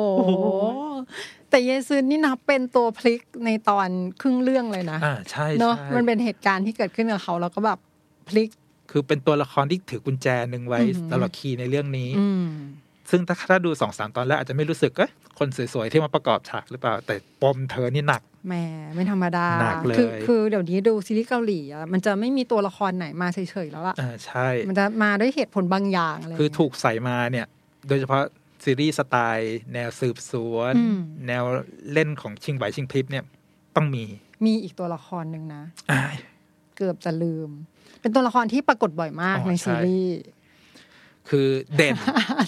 [1.50, 3.88] แต่เยซึนนี่นับเป็นตัวพลิกในตอน
[4.20, 7.78] ครึ่งเรื่องเลยนะอ่าใช่เนาะใช่มันเป็นเหตุการณ์ที่เกิดขึ้นกับเขาแล้วก็แบบ
[8.28, 8.48] พลิก
[8.90, 12.46] คือเป็นตัวละครที่ถือกุญแจหนึ่งไว้อือฮึตลอดคีย์ในเรื่องนี้อืม
[13.10, 18.54] ซึ่งถ้าถ้าดูสองสามตอนแรกอาจจะไม่รู้สึกเอ้ยคนสวยๆที่มาประกอบฉากหรือเปล่า แต่ปมเธอนี่หนักแหม
[18.94, 27.46] ไม่ธรรมดาหนักเลยคือคือเดี๋ยวนี้ดูซีรีส์เกาหลีอะมันจะไม่มีตัวละครไหนมาเฉยๆแล้วล่ะอ่าใช่ มันจะมาด้วยเหตุผลบางอย่างอะไรคือเงี้ยถูกใส่มาเนี่ย
[27.88, 28.22] โดยเฉพาะ
[28.64, 31.44] ซีรีส์สไตล์แนวสืบสวนอืมแนว
[31.92, 33.24] เล่นของชิงไหวชิงพลิบเนี่ย
[33.76, 34.04] ต้องมี
[34.44, 36.02] มีอีกตัวละครหนึ่งนะอ่า
[36.76, 37.50] เกือบจะลืม
[38.00, 40.16] เป็นตัวละครที่ปรากฏบ่อยมากอ๋อในใช่ซีรีส์
[41.30, 41.96] คือเด่น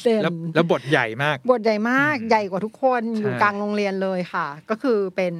[0.05, 5.35] เด่นแล้วแล้วบทใหญ่มาก บทใหญ่มากอืมใหญ่กว่าทุกคนใช่อยู่กลางโรงเรียนเลยค่ะ ก็คือเป็น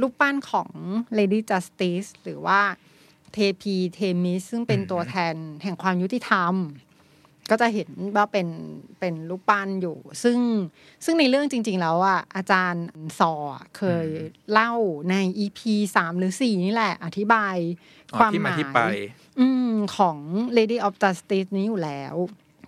[0.00, 0.70] รูปปั้นของ
[1.18, 2.60] Lady Justice หรือว่า
[3.32, 6.54] เทพีเทมิสซึ่งเป็นตัวแทนแห่งความยุติธรรม
[7.50, 8.48] ก็จะเห็นว่าเป็น
[9.00, 10.38] เป็นรูปปั้นอยู่ ซึ่ง
[11.04, 12.86] ซึ่งในเรื่องจริง ๆ แล้วอะอาจารย์
[13.18, 14.06] ซออะเคย
[14.52, 14.72] เล่า
[15.10, 15.60] ใน EP
[15.96, 17.56] สามหรือสี่นี่แหละ อธิบาย
[18.12, 18.96] อ๋อความที่หมามาที่ไปย
[19.40, 20.18] อืมของ
[20.56, 22.14] Lady of Justice นี้อยู่แล้ว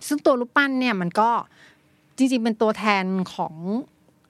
[0.07, 1.29] ซึ่งตัวรูปปั้นเนี่ยมันก็
[2.17, 3.55] จริงๆเป็นตัวแทนของ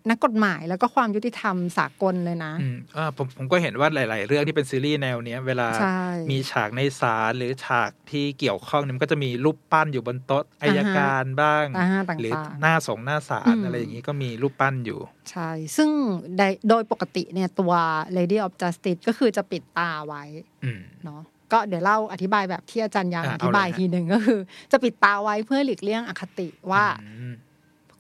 [0.10, 15.00] นักกฎหมายแล้วก็ความยุติธรรมสากลเลยนะอืมอ่าผมผมก็เห็นว่าหลาย ๆ เรื่องที่เป็นซีรีส์แนวเนี้ย เวลาใช่มีฉากในศาลหรือฉากที่เกี่ยวข้องเนี่ยมันก็จะมีรูปปั้นอยู่บนโต๊ะอายการบ้างอ่าต่างๆหรือหน้าสงหน้าศาลอืมอะไรอย่างนี้ก็มีรูปปั้นอยู่
[15.32, 15.90] ใช่ ซึ่ง
[16.38, 17.74] โดยโดยปกติเนี่ยตัว
[18.18, 20.24] Lady of Justice ก็คือจะปิดตาไว้
[20.64, 21.22] อืมเนาะ
[21.54, 24.40] ก็เดี๋ยวเล่าอธิบายแบบที่อาจารย์ยังอะอธิบายเอาเลยฮะทีหนึ่งก็คือ
[24.72, 27.34] จะปิดตาไว้เพื่อหลีกเลี่ยงอคติว่าอืม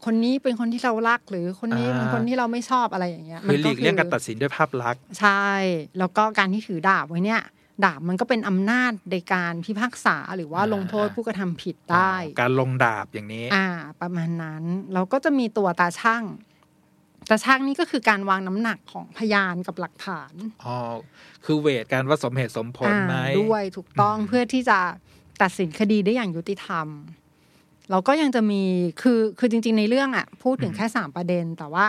[0.06, 5.48] คนนี้เป็นคนที่เรารักหรือคนนี้อ่าเป็นคนที่เราไม่ชอบอะไรอย่างเงี้ยคือหลีกเลี่ยงคืการตัดสินด้วยภาพลักษณ์ใช่
[6.00, 7.42] แล้วก็การที่ถือดาบไว้เนี่ย
[7.86, 13.68] ดาบมันก็เป็นอำนาจในการพิพากษาหรือว่าอ่าลงโทษผู้กระทำผิดได้ การลงดาบอย่างนี้ อ่า
[14.02, 14.64] ประมาณนั้น
[14.94, 16.24] แล้วก็จะมีตัวตาช่าง
[17.30, 20.34] ตาช่างนี่ก็คือการวางน้ำหนักของพยานกับหลักฐาน
[20.64, 20.76] อ๋อ
[21.46, 24.80] คือเวทการว่าสมเหตุสมผลไหมอ่าด้วยถูกต้องอืมเพื่อที่จะ
[25.42, 26.88] ตัดสินคดีได้อย่างยุติธรรม
[27.92, 28.62] เราก็ยังจะมี
[29.02, 31.86] คือคือจริง ๆ ในเรื่องอะ พูดถึงแค่สามประเด็น แต่ว่า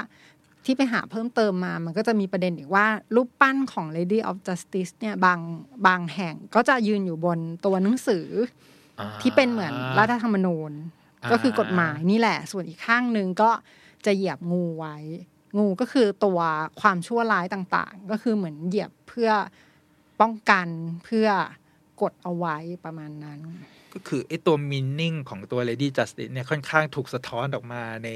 [0.65, 5.39] ที่ไปหาเพิ่มเติมมา มันก็จะมีประเด็นอีกว่า รูปปั้นของ Lady of Justice เนี่ยบาง
[5.87, 8.27] บางแห่งก็จะยืนอยู่บนตัวหนังสือ
[9.01, 10.73] อ่าที่เป็นเหมือนรัฐธรรมนูญ
[11.23, 13.51] อ่าก็คือกฎหมายนี่แหละ ส่วนอีกข้างหนึ่งก็
[14.07, 14.97] จะเหยียบงูไว้
[15.59, 16.41] งูก็คือตัว
[16.81, 19.31] ความชั่วร้ายต่างๆ ก็คือเหมือนเหยียบเพื่อ
[20.21, 20.67] ป้องกัน
[21.05, 21.29] เพื่อ
[22.03, 23.41] กดเอาไว้ประมาณนั้น
[23.93, 28.11] ก็คือไอ้ตัวมินนิ่งของตัว Lady Justice เนี่ยค่อนข้างถูกสะท้อนออกมาใน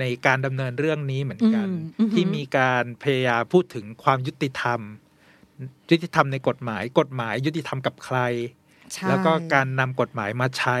[0.00, 4.80] ในการดำเนินเรื่องนี้เหมือนกันอืมอือหือที่มีการพยายามพูดถึงความยุติธรรม
[5.90, 8.18] ยุติธรรมในกฎหมาย กฎหมายยุติธรรมกับใคร
[8.92, 10.78] ใช่แล้วก็การนำกฎหมายมาใช้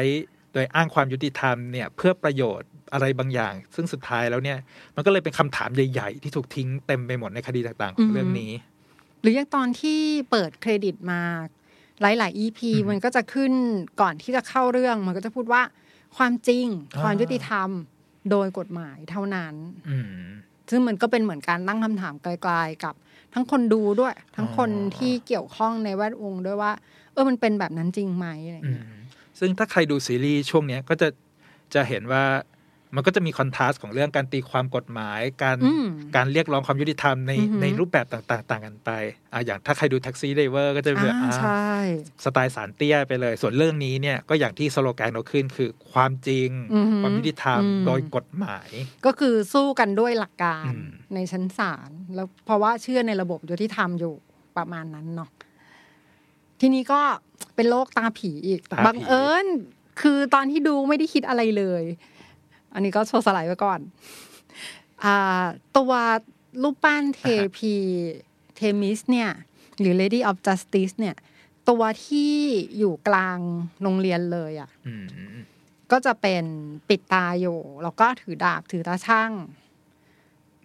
[0.52, 4.58] โดยอ้างความยุติธรรมเนี่ยเพื่อประโยชน์ อะไรบางอย่าง ซึ่งสุดท้ายแล้วเนี่ย
[4.96, 8.52] มันก็เลยเป็นคำถามใหญ่ ๆ ที่ถูกทิ้งเต็มไปหมดในคดีต่างๆของเรื่องนี้
[9.20, 9.98] หรืออย่างตอนที่
[10.30, 11.22] เปิดเครดิตมา
[12.02, 13.52] หลายๆ EP อือหือมันก็จะขึ้น
[14.00, 15.62] ก่อนที่จะเข้าเรื่อง มันก็จะพูดว่า
[16.16, 17.68] ความจริงอ่าความยุติธรรม
[18.30, 19.54] โดยกฎหมายเท่านั้น
[19.88, 20.26] อืม
[20.70, 22.94] ซึ่งมันก็เป็นเหมือนการตั้งคำถามกลายๆกับ
[23.34, 26.72] ทั้งคนดูด้วย ทั้งคนอ๋อที่เกี่ยวข้องในแวดวงด้วยว่า
[27.12, 28.94] เออมันเป็นแบบนั้นจริงไหมอะไรอืเงี้ยม
[29.38, 31.08] ซึ่งถ้าใครดูซีรีส์ช่วงเนี้ยก็จะ
[31.74, 32.22] จะเห็นว่า
[32.94, 38.90] มันก็จะมี contrast ของเรื่องการตีความกฎหมาย การอืมการเรียกร้องความยุติธรรมในอือหือในรูปแบบต่างๆต่างกันไป
[39.32, 41.72] อะอย่างถ้าใครดู Taxi Driver ก็จะเป็นแบบอ่าอ่าใช่
[42.24, 48.70] สไตล์สารเตี้ยไปเลย ส่วนเรื่องนี้เนี่ยก็อย่างที่สโลแกนเราขึ้นคือความจริงอือหือความยุติธรรมอืมโดยกฎหมาย
[49.06, 54.14] ก็คือสู้กันด้วยหลักการอืมในชั้นศาลแล้วเพราะว่าเชื่อในระบบยุติธรรมอยู่
[54.56, 55.30] ประมาณนั้นเนาะ
[56.60, 57.00] ทีนี้ก็
[57.54, 59.46] เป็นโรคตาผีอีกตาผีบังเอิญ
[60.00, 61.84] คือตอนที่ดูไม่ได้คิดอะไรเลย
[62.74, 63.80] อันนี้ก็โชว์สไลด์ไว้ก่อน
[65.04, 65.44] อ่า
[65.76, 65.92] ตัว
[66.62, 67.22] รูปปั้นเท
[67.56, 67.74] เทพี
[68.56, 69.30] เทมิสเนี่ย
[69.78, 71.16] หรือ Lady of Justice เนี่ย
[71.68, 72.34] ตัวที่
[72.78, 73.38] อยู่กลาง
[73.82, 75.06] โรงเรียนเลยอะ่ะอืม
[75.90, 76.44] ก็จะเป็น
[76.88, 79.32] ปิดตาอยู่ แล้วก็ถือดาบถือตาชั่ง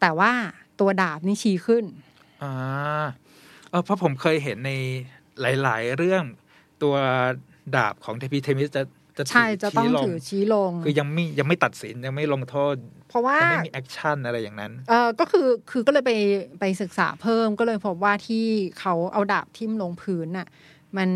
[0.02, 0.32] แต่ว่า
[0.80, 1.86] ตัวดาบนี่ชี้ขึ้น
[2.42, 2.54] อ่า
[3.70, 4.72] เออเพราะผมเคยเห็นใน
[5.42, 6.24] หลาย ๆ เรื่อง
[6.84, 6.96] ตัว
[7.76, 8.84] ดาบของเทพีเทมิสจะ
[9.18, 12.76] จะใช่จะต้องชี้ลถือชี้ลง คือยังไม่ยังไม่ตัดสินยังไม่ลงโทษ
[13.10, 16.12] เพราะว่ายังไม่มี action อะไรอย่างนั้นเออก็คือคือก็เลยไป
[16.60, 18.46] ไปศึกษาเพิ่มก็เลยพบว่าที่
[18.80, 20.48] เขาเอาดาบทิ่มลงพื้นน่ะ
[20.98, 21.10] มัน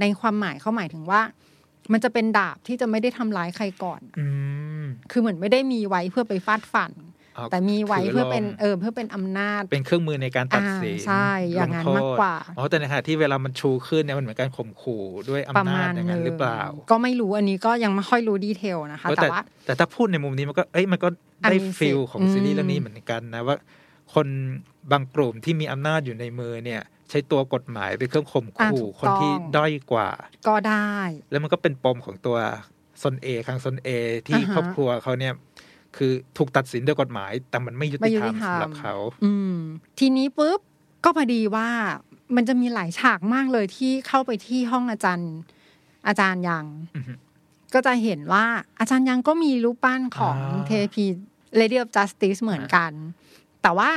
[0.00, 1.20] ในความหมายเขาหมายถึงว่า
[1.92, 4.26] มันจะเป็นดาบที่จะไม่ได้ทำร้ายใครก่อนอื
[4.82, 7.09] มคือเหมือนไม่ได้มีไว้เพื่อไปฟาดฟันเอา
[7.50, 21.08] แต่มีไว้ถืเพื่อเป็นลงเออเพื่อเป็นอำนาจ เป็นเครื่องมือในการตัดสินอ่าใช่อย่างนั้นลโทษมากกว่าอ๋อแต่ในขณะที่เวลามันชูขึ้นเนี่ยมันเหมือนการข่มขู่ด้วยประอำนามาจณอย่างนั้นหรือเปล่า ก็ไม่รู้อันนี้ก็ยังไม่ค่อยรู้ detail นะคะเออแต่แต่ว่าแต่ถ้าพูดในมุมนี้มันก็เอ้ยมันก็
[21.44, 23.56] อันได้มีสิ feel ของอืมซีรีส์เรื่องนี้เหมือนกันนะว่า
[24.14, 24.26] คน
[24.92, 30.08] บางกลุ่มที่มีอำนาจอยู่ในมือเนี่ยใช้ตัวกฎหมายเป็นเครื่องข่มขู่คนที่ด้อยกว่า
[30.48, 30.94] ก็ได้
[31.30, 32.36] แล้วมันก็เป็นปมของตัว
[33.02, 33.88] ซนเอครั้งซนเอ
[34.26, 35.32] ที่อ่าฮะครอบครัวเขาเนี่ย
[35.96, 39.54] คือถูกตัดสินด้วยกฎหมาย แต่มันไม่ยุไม่ติยุธรรติมธรรมสำหรับเขาอืม
[39.98, 40.60] ทีนี้ปุ๊บ
[41.04, 41.68] ก็พอดีว่า
[42.36, 45.34] มันจะมีหลายฉากมากเลยที่เข้าไปที่ห้องอาจารย์
[46.06, 47.12] อาจารย์ยังอือฮึ
[47.74, 48.44] ก็จะเห็นว่า
[48.78, 51.04] อาจารย์ยังก็มีรูปปั้นของอ่าเทพี
[51.60, 52.92] Lady of Justice เหมือนกัน
[53.62, 53.90] แต่ว่า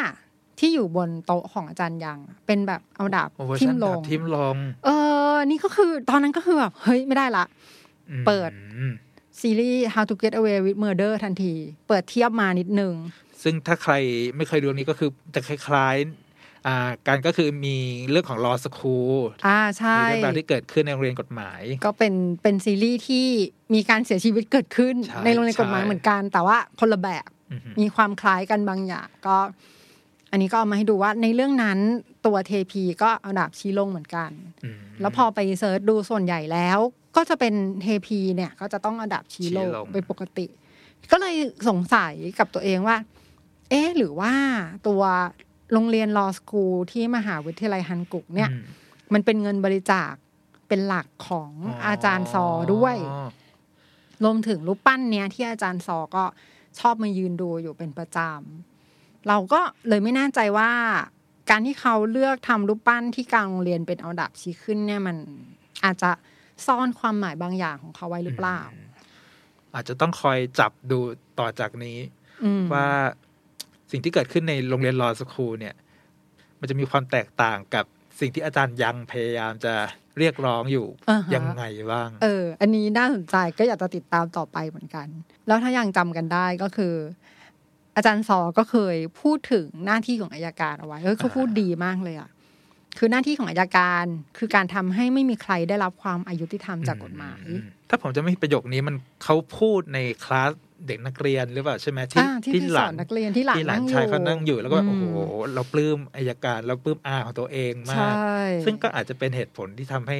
[0.59, 4.89] ที่อยู่บนโต๊ะของอาจารย์ยังอะเป็นแบบเอาดาบโอ้เวอร์ทิ่ชัมนลดาบงทิมลง เอ
[5.31, 7.45] อ นี่ก็คือตอนนั้นก็คือแบบเฮ้ยไม่ได้ละ
[8.09, 8.51] อืมเปิด
[9.41, 11.53] ซีรีส์ How to Get Away with Murder ทันที
[11.87, 12.93] เปิดเทียบมานิดนึง
[13.43, 13.93] ซึ่งถ้าใคร
[14.35, 17.77] ไม่เคยดูเรื่องนี้ก็คือจะคล้ายๆอ่าการก็คือมี
[18.09, 19.17] เรื่องของ law school
[19.47, 23.27] อ่าใช่มีเรื่องราวที่เกิดขึ้นในโรงเรียนกฎหมาย ก็เป็นเป็นซีรีส์ที่
[23.73, 29.37] มีการเสียชีวิตเกิดขึ้นใช่ในโรงเรียนกฎหมายใช่เหมือนกัน แต่ว่าคนละแบบอือฮึมีความคล้ายกันบางอย่างก็
[30.33, 31.79] อันนี้ก็เอามาให้ดูว่าในเรื่องนั้น
[32.25, 34.31] ตัวเทพีก็เอาดาบชี้ลงเหมือนกัน
[34.63, 36.79] อืมแล้วพอไปเซิร์ชดูส่วนใหญ่แล้ว
[37.15, 40.45] ก็จะเป็นเทพีเนี่ย ก็จะต้องเอาดาบชี้ลงชี้ลงเป็นปกติ
[41.11, 41.35] ก็เลย
[41.69, 42.97] สงสัยกับตัวเองว่า
[43.69, 44.33] เอ๊ะหรือว่า
[44.87, 45.01] ตัว
[45.73, 48.63] โรงเรียนลอสคูลที่มหาวิทยาลัยฮันกุกเนี่ยอืม
[49.13, 50.13] มันเป็นเงินบริจาค
[50.67, 51.51] เป็นหลักของ
[51.87, 53.29] อาจารย์ซอด้วยอ๋อ
[54.23, 56.23] รวมถึงรูปปั้นเนี้ยที่อาจารย์ซอก็
[56.79, 58.72] ชอบมายืนดูอยู่เป็นประจำ
[59.27, 60.71] เราก็เลยไม่แน่ใจว่า
[61.49, 65.17] การที่เขาเลือกทำรูปปั้นที่กลางโรงเรียนเป็นเอาดาบชี้ขึ้นเนี่ยมัน
[65.85, 66.11] อาจจะ
[66.65, 68.59] ซ่อนความหมายบางอย่างของเขาไว้หรือเปล่า
[69.73, 70.99] อาจจะต้องคอยจับดู
[71.39, 71.97] ต่อจากนี้
[72.43, 72.87] อืมว่า
[73.91, 75.75] สิ่งที่เกิดขึ้นในโรงเรียนลอสคูลเนี่ย
[76.59, 77.85] มันจะมีความแตกต่างกับ
[78.19, 79.73] สิ่งที่อาจารย์ยังพยายามจะ
[80.17, 85.07] เรียกร้องอยู่อ่าฮะยังไงบ้าง เออ อันนี้น่าสนใจก็อยากจะติดตามต่อไปเหมือนกัน
[85.47, 86.93] แล้วถ้ายังจำกันได้ก็คือ
[87.95, 92.29] อาจารย์ซอก็เคยพูดถึงหน้าที่ของอายการเอาไว้เออเขาพูดดีมากเลยอะ
[92.97, 94.05] คือหน้าที่ของอายการ
[94.37, 100.51] คือการทำให้ไม่มีใครได้รับความอายุติธรรมจากกฎหมายอืมถ้าผมจะไม่ผิดประโยคนี้มันเขาพูดในคลาส
[100.87, 105.19] เด็กนักเรียนหรือเปล่าใช่ไหมที่อ่าที่ที่สอนนักเรียนที่หลานที่หลานนั่งชายอยู่เขานั่งอยู่แล้วก็แบบอืโอ้มโห
[105.53, 110.19] เราปลื้มอายการเราปลื้มอาของตัวเองมาใช่กซึ่งก็อาจจะเป็นเหตุผลที่ทำให้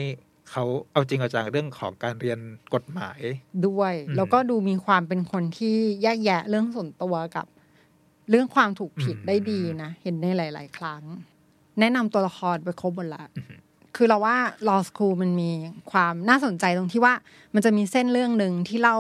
[0.52, 2.40] เขาเอาจริงเอาจังเรื่องของการเรียน
[2.74, 3.20] กฎหมาย
[3.68, 7.46] ด้วยอืมแล้วก็ดูมีความเป็นคนที่แยกแยะเรื่องส่วนตัวกับ
[8.30, 11.04] เรื่องความถูกผิดอืมได้ดีนะ เห็นในหลาย ๆ ครั้ง
[11.80, 13.26] แนะนำตัวละครไปครบหมดละ
[13.96, 15.52] คือเราว่า law school มันมี
[15.92, 17.14] ความน่าสนใจตรงที่ว่า
[17.54, 18.98] มันจะมีเส้นเรื่องหนึ่งที่เล่า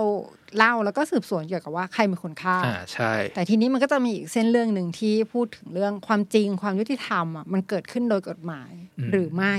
[0.58, 9.56] เล่าแล้วก็สืบสวนเกี่ยวกับว่าใครเป็นคนฆ่าอ่าใช่ แต่ทีนี้มันก็จะมีอีกเส้นเรื่องหนึ่งที่พูดถึงเรื่องความจริงความยุติธรรมอะมันเกิดขึ้นโดยกฎหมายอืมหรือไม่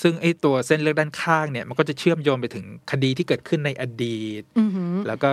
[0.00, 5.30] ซึ่งไอ้ตัวเส้นเลือกด้านข้างเนี่ย มันก็จะเชื่อมโยงไปถึงคดีที่เกิดขึ้นในอดีตอือหือแล้วก็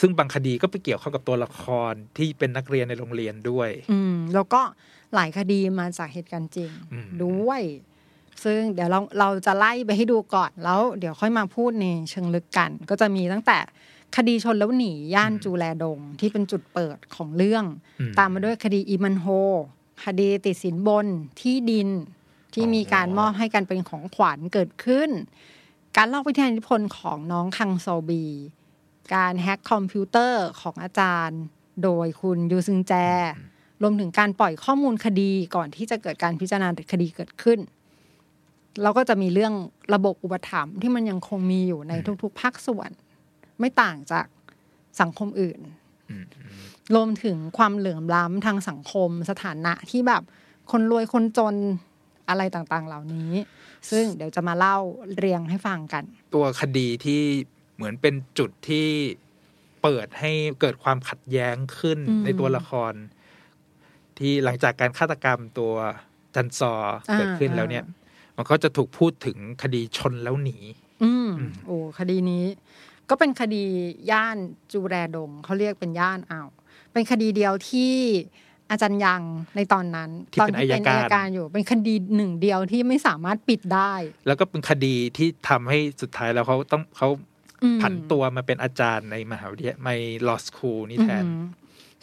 [0.00, 4.60] ซึ่งบางคดีก็ไปเกี่ยวข้องกับตัวละครที่เป็นนักเรียนในโรงเรียนด้วย อืมแล้วก็
[5.14, 7.62] หลายคดีมาจากเหตุการณ์จริงอืมด้วย
[8.44, 13.58] ซึ่งเดี๋ยวเราเราจะไล่ไปให้ดูก่อนแล้วเดี๋ยวค่อยมาพูดในเชิงลึกกัน ก็จะมีตั้งแต่
[14.16, 17.64] คดีชนแล้วหนีย่านจูแลดงที่เป็นจุดเปิดของเรื่อง
[18.00, 19.26] อืมตามมาด้วยคดีอีมันโฮ
[20.04, 21.06] คดีติดสินบน
[21.40, 21.88] ที่ดิน
[22.54, 25.10] ที่อ๋อมีการมอบให้กันเป็นของขวัญเกิดขึ้น
[25.96, 28.24] การลอกวิทยานิพนธ์ของน้องคังโซบี
[29.14, 31.40] การแฮ็กคอมพิวเตอร์ของอาจารย์
[31.82, 32.92] โดยคุณยูซึงแจ
[33.82, 37.58] รวมถึงการปล่อยข้อมูลคดีก่อนที่จะเกิดการพิจารณาคดีเกิดขึ้น
[38.82, 39.54] แล้วก็จะมีเรื่อง
[39.94, 41.92] ระบบอุปถัมภ์ที่มันยังคงมีอยู่ใน
[42.22, 42.90] ทุกๆภาคส่วน
[43.60, 44.26] ไม่ต่างจาก
[45.00, 45.60] สังคมอื่น
[46.10, 46.24] อืม
[46.94, 50.22] รวมถึงความเหลื่อมล้ำทางสังคมสถานะที่แบบ
[50.70, 51.54] คนรวยคนจน
[52.28, 53.32] อะไรต่างๆ เหล่านี้
[53.90, 54.76] ซึ่งเดี๋ยวจะมาเล่า
[55.16, 57.22] เรียงให้ฟังกัน ตัวคดีที่
[57.78, 58.88] เหมือนเป็นจุดที่
[59.82, 62.92] เปิดให้เกิดความขัดแย้งขึ้นอืมในตัวละคร
[64.18, 65.72] ที่หลังจากการฆาตกรรมตัว
[66.34, 66.74] จันซอ
[67.10, 67.84] อ่าเกิดขึ้นแล้วเนี่ย
[68.36, 70.56] มันก็จะถูกพูดถึงคดีชนแล้วหนี
[71.02, 72.44] อืมอืมโอ้คดีนี้
[73.10, 73.64] ก็เป็นคดี
[74.10, 74.36] ย่าน
[74.72, 76.48] จูแรดงเขาเรียกเป็นย่านอ่าว
[76.92, 77.94] เป็นคดีเดียวที่
[78.70, 79.22] อาจารย์ยัง
[79.56, 83.92] ในตอนนั้นที่ตอนเป็นที่อัยเป็นกาอัรยการอยู่ เป็นคดีหนึ่งเดียวที่ไม่สามารถปิดได้
[84.26, 87.37] แล้วก็เป็นคดีที่ทำให้สุดท้ายแล้วเขาต้องเขาอืม
[87.82, 89.90] ผันตัวมาเป็นอาจารย์ในมหาวิทยาลัยใน
[90.28, 91.42] ลอสคูลนี่แทนอืม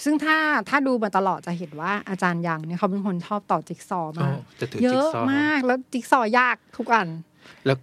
[0.04, 0.38] ซึ่งถ้า
[0.70, 7.08] ถ้าดูมาตลอดจะเห็นว่าอาจารย์ยังเนี่ยเขาเป็นคนชอบต่อจิ๊กซอว์โอ้มากจะถือเยจิ๊กอะซอว์มากแล้วจิ๊กซอว์ยากทุกอัน
[7.66, 7.78] แล้ว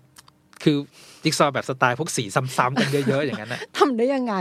[0.62, 0.76] คือ
[1.22, 2.24] จิ๊กซอว์แบบสไตล์พวกสี
[2.56, 4.35] ซ้ำๆกันเยอะๆอย่างนั้นนะทำได้ยังไง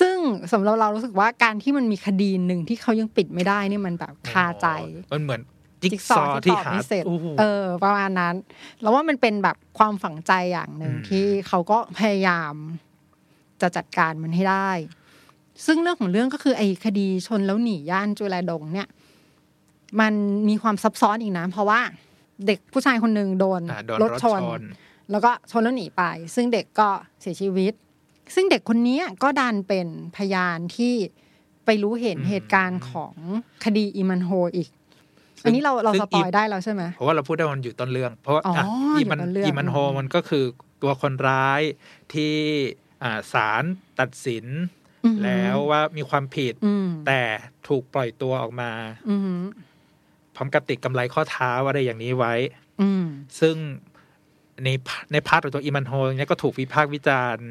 [0.00, 0.16] ซึ่ง
[0.52, 4.66] สำหรับเรารู้สึกว่าการที่มันมีคดีหนึ่งที่เขายังปิดไม่ได้นี่มันแบบคาใจ
[5.12, 5.40] มันเหมือน
[5.82, 8.34] จิ๊กซอว์ที่หาไม่เสร็จโอ้โหเออ ประมาณนั้น
[8.80, 12.54] แล้วว่ามันเป็นแบบความฝังใจอย่างหนึ่งอืมที่เขาก็พยายาม
[13.60, 14.70] จะจัดการมันให้ได้
[15.66, 18.88] ซึ่งเรื่องของเรื่องก็คือไอ้คดีชนแล้วหนีย่านจุฬาดงเนี่ย
[20.00, 20.14] มัน
[20.48, 21.80] มีความซับซ้อนอีกนะ เพราะว่า
[22.46, 24.62] เด็กผู้ชายคนหนึ่งโดนอ่าโดนรรถถชชนน
[25.10, 26.02] แล้วก็ชนแล้วหนีไป
[26.34, 26.88] ซึ่งเด็กก็
[27.20, 27.72] เสียชีวิต
[28.34, 29.86] ซึ่งเด็กคนนี้ก็ดันเป็น
[30.16, 30.94] พยานที่
[31.64, 33.14] ไปรู้เห็นอืมเหตุการณ์ของ
[33.64, 34.77] คดีอีมันโฮอีกซึ่ง
[35.44, 40.44] อันนี้เราเราซึ่สงปอยได้แล้วใช่ไหมเพราะว่าเราพูดได้มันอยู่ต้นเรื่อง เพราะว่าอ๋ออะอยู่อีมันต้นเรื่องอีมันโฮอืมมันก็คือ
[40.82, 41.62] ตัวคนร้าย
[42.12, 42.34] ที่
[43.02, 43.64] อ่าศาล
[44.00, 44.46] ตัดสิน
[45.04, 47.22] อือหือแล้วว่ามีความผิดอืมแต่
[47.68, 48.70] ถูกปล่อยตัวออกมา
[49.10, 49.42] อือหือ
[50.34, 52.34] พร้อมกับติดกำไรข้อเท้าอะไรอย่างนี้ไว้
[52.80, 53.04] อืม
[53.40, 53.56] ซึ่ง
[54.64, 57.48] ในพใน part ของตัวอีมันโฮเนี่ยก็ถูกวิพากษ์วิจารณ์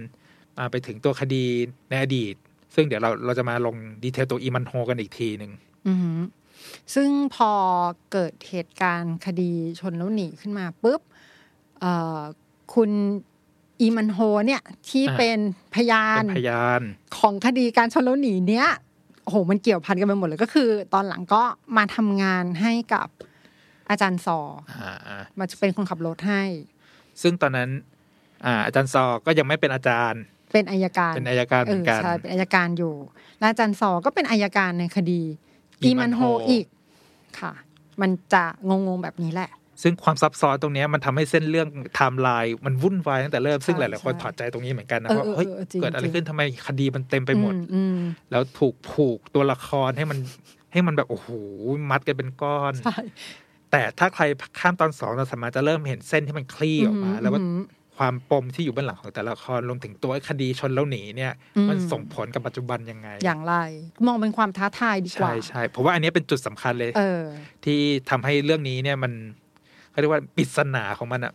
[0.58, 1.46] อ่าไปถึงตัวคดี
[1.90, 2.36] ในอดีต
[2.76, 5.52] ซึ่งเดี๋ยวเราเราจะมาลง detail ตัวอีมันโฮกันอีกทีหนึ่ง
[5.88, 6.20] อือหือ
[6.96, 7.52] ซึ่งพอ
[8.12, 11.02] เกิดเหตุการณ์คดีชนแล้วหนีขึ้นมาปุ๊บ
[11.80, 12.20] เอ่อ
[12.74, 12.92] คุณ
[13.80, 15.40] อีมันโฮเนี่ยที่เป็น
[15.76, 16.82] พยานเป็นพยาน
[17.18, 18.68] ของคดีการชนแล้วหนีเนี้ย
[19.24, 21.44] โอ้โหมันเกี่ยวพันกันไปหมดเลยก็คือ ตอนหลังก็
[21.78, 23.08] มาทำงานให้กับ
[23.90, 24.40] อาจารย์ซอ
[24.82, 26.44] อ่าอ่ามาเป็นคนขับรถให้
[27.22, 27.70] ซึ่งตอนนั้น
[28.46, 30.22] อ่า อาจารย์ซอก็ยังไม่เป็นอาจารย์
[30.54, 32.96] เป็นอายการเป็นอายการเหเอมืออนกันใช่เป็นอายการอยู่
[33.40, 35.22] และอาจารย์ซอก็เป็นอายการในคดี
[35.84, 36.66] อีอีมัมันนโฮโฮอีก
[37.40, 37.52] ค่ะ
[38.02, 39.50] มันจะงงๆแบบนี้แหละ
[39.82, 47.98] ซึ่งความซับซ้อนตรงเนี้ยมันทำให้เส้นเรื่องไทม์ไลน์มันวุ่นวายตั้งแต่เริ่มซึ่งหใช่ลายๆคนใช่ถอดใจตรงนี้เหมือนกันนะเออว่าเออเฮ้ยเออจริงเกิดอะไรจริงขึ้นทำไมคดีมันเต็มไปหมดอือืม
[48.32, 50.20] แล้วถูกผูกตัวละครให้มัน
[50.74, 51.30] ให้มันแบบโอ้โห
[51.90, 52.98] มัดกันเป็นก้อนใช่
[53.72, 54.24] แต่ถ้าใคร
[54.60, 57.62] ข้ามตอนสองเราสามารถจะเริ่มเห็นเส้นที่มันคลี่ออกมา แล้วว่าอืม
[57.98, 63.56] ความปมที่อยู่เบื้องหลังของแต่ละละครรวมถึงตัวคดีชนแล้วหนีเนี่ยอืมมันส่งผลกับปัจจุบันยังไง อย่างไร
[64.08, 67.24] มองเป็นความท้าทายดีกว่า ใช่ใช่เพราะว่าอันเนี้ยเป็นจุดสำคัญเลยเออ
[67.66, 67.80] ที่
[68.10, 69.12] ทำให้เรื่องนี้เนี่ยมัน
[69.92, 71.34] เขาเรียกว่าปริศนาของมันอะ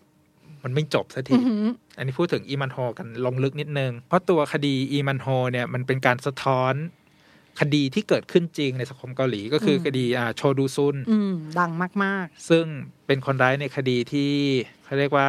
[0.64, 1.64] มันไม่จบสักทีอือหือ
[1.96, 6.74] อันนี้พูดถึงอีมันโฮกันลงลึกนิดนึง เพราะตัวคดีอีมันโฮเนี่ยมันเป็นการสะท้อน
[7.60, 11.70] คดีที่เกิดขึ้นจริงในสังคมเกาหลีก็คืออมคดีอ่าโชดูซุนอืมดัง
[12.04, 12.64] มากซึ่ง
[13.06, 14.30] เป็นคนร้ายในคดีที่
[14.84, 15.28] เขาเรียกว่า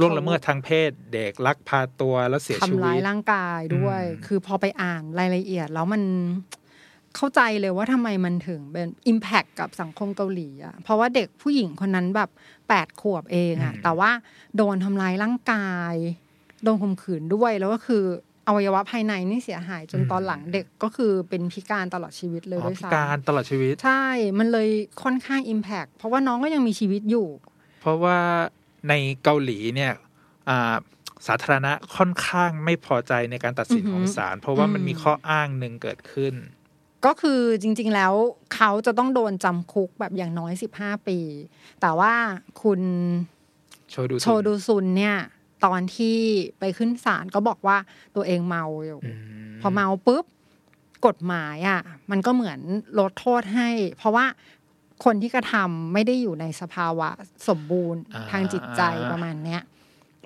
[0.00, 6.02] ล่วงละเมิดทางเพศเด็กลักพาตัวแล้วเสียๆชีทำร้าวิยตร่างกายด้วยอืมคือพอไปอ่านรายละเอียดแล้วมัน
[7.16, 12.30] เข้าใจเลยว่าทำไมมันถึงเป็นอิมแพคกับสังคมเกาหลีอะเพราะว่าเด็กผู้หญิงคนนั้นแบบ
[12.68, 14.10] แปดขวบเองอะแต่ว่า
[14.56, 15.94] โดนทำร้ายร่างกาย
[16.64, 18.04] โดนข่มขืนด้วยแล้วก็คือ
[18.46, 24.04] อวัยวะภายในนี่เสียหายจนตอนหลังเด็กก็คือเป็นพิการตลอดชีวิตเลยอ๋อด้วยพิซ้ำการตลอดชีวิต ใช่
[24.38, 24.68] มันเลย
[25.02, 27.28] ค่อนข้างอิมแพ t เพราะว่าน้องก็ยังมีชีวิตอยู่
[27.80, 28.18] เพราะว่า
[28.88, 28.92] ใน
[29.22, 29.92] เกาหลีเนี่ย
[30.48, 30.74] อ่า
[31.26, 36.34] สาธารณะค่อนข้างไม่พอใจในการตัดสินอือหืขอองศาลเพราะว่ามันอืมมีข้ออ้างหนึ่งเกิดขึ้น
[37.04, 38.12] ก็คือจริง ๆ แล้ว
[38.54, 41.18] เขาจะต้องโดนจำคุกแบบอย่างน้อย15ปี
[41.80, 42.14] แต่ว่า
[42.62, 42.80] คุณ
[43.90, 45.16] โชว์ดูโชดูซุนเนี่ย
[45.64, 46.18] ตอนที่
[46.58, 47.76] ไปขึ้นศาลก็บอกว่า
[48.16, 49.12] ตัวเองเมาอยู่อื
[49.52, 50.24] มพอเมาปุ๊บ
[51.06, 52.60] กฎหมายอะมันก็เหมือน
[52.98, 53.68] ลดโทษให้
[53.98, 54.26] เพราะว่า
[55.04, 57.08] คนที่กระทำไม่ได้อยู่ในสภาวะ
[57.48, 59.62] สมบูรณ์อ่าทางจิตใจประมาณเนี้ย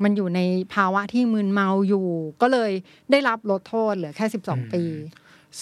[0.04, 0.40] มันอยู่ใน
[0.74, 2.08] ภาวะที่มึนเมาอยู่
[2.42, 2.72] ก็เลย
[3.10, 4.82] ได้รับลดโทษเหลือแค่สิบสองปี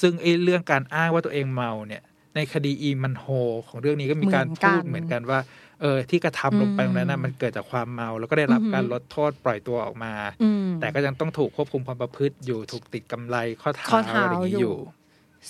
[0.01, 2.03] ซึ่งไอ้เรื่องการอ้างว่าตัวเองเมาเนี่ย
[2.35, 3.27] ในคดีอีมันโฮ
[3.69, 5.40] ของเรื่องนี้ก็มีการเหมือนกันพูดเหมือนกันว่า
[5.81, 14.77] เออที่กระทำลงไปอืมตรงนั้นนะมันเกิดจากความเมาแล้วก็ได้รับอือหือการลดโทษปล่อยตัวออกมาอืมแต่ก็ยังต้องถูกควบคุมความประพฤติอยู่ถูกติดกำไรข้อเท้าข้อเท้าอะไรอย่างนี้อยู่อยู่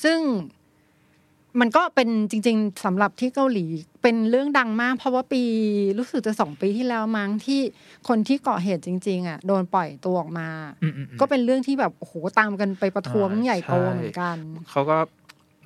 [0.02, 0.18] ซึ่ง
[1.60, 3.66] มันก็เป็นจริง ๆสำหรับที่เกาหลี
[4.02, 5.42] เป็นเรื่องดังมาก เพราะว่าปี
[5.98, 7.60] รู้สึกจะสองปีที่แล้วมั้งที่
[8.08, 10.48] คนที่เกาะเหตุจริง ๆ อะ โดนปล่อยตัวออกมา
[10.82, 14.36] อืมอืมอืมก็เป็นเรื่องที่แบบโอ้โหตามกันไปประท้วงอ่าใหญ่โตใช่เหมือนกัน
[14.70, 14.98] เขาก็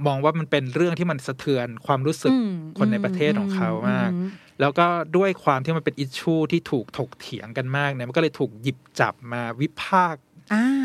[0.07, 4.27] มองว่ามันเป็นเรื่องที่มันสะเทือนความรู้สึกอืมคนในประเทศของเขามากอื
[4.61, 10.30] แล้วก็ด้วยความที่มันเป็น issue ที่ถูกถกเถียงกันมากเนี่ยมันก็เลยถูกหยิบจับมาวิพากษ์อ่า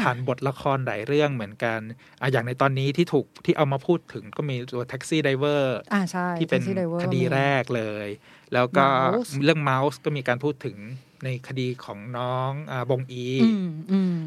[0.01, 1.79] ผ่านบทละครหลายเรื่องเหมือนกัน
[2.21, 8.07] อะอย่างในตอนนี้ที่ถูกที่เอามาพูดถึงก็มีตัว Taxi Driver อ่าใช่ที่เป็น Taxi Driver คดีมีแรกเลย
[8.53, 10.77] แล้วก็ Mouse เรื่องเมาส์ก็มีการพูดถึง
[11.23, 14.19] ในคดีของน้องอาบงอีอืมอืม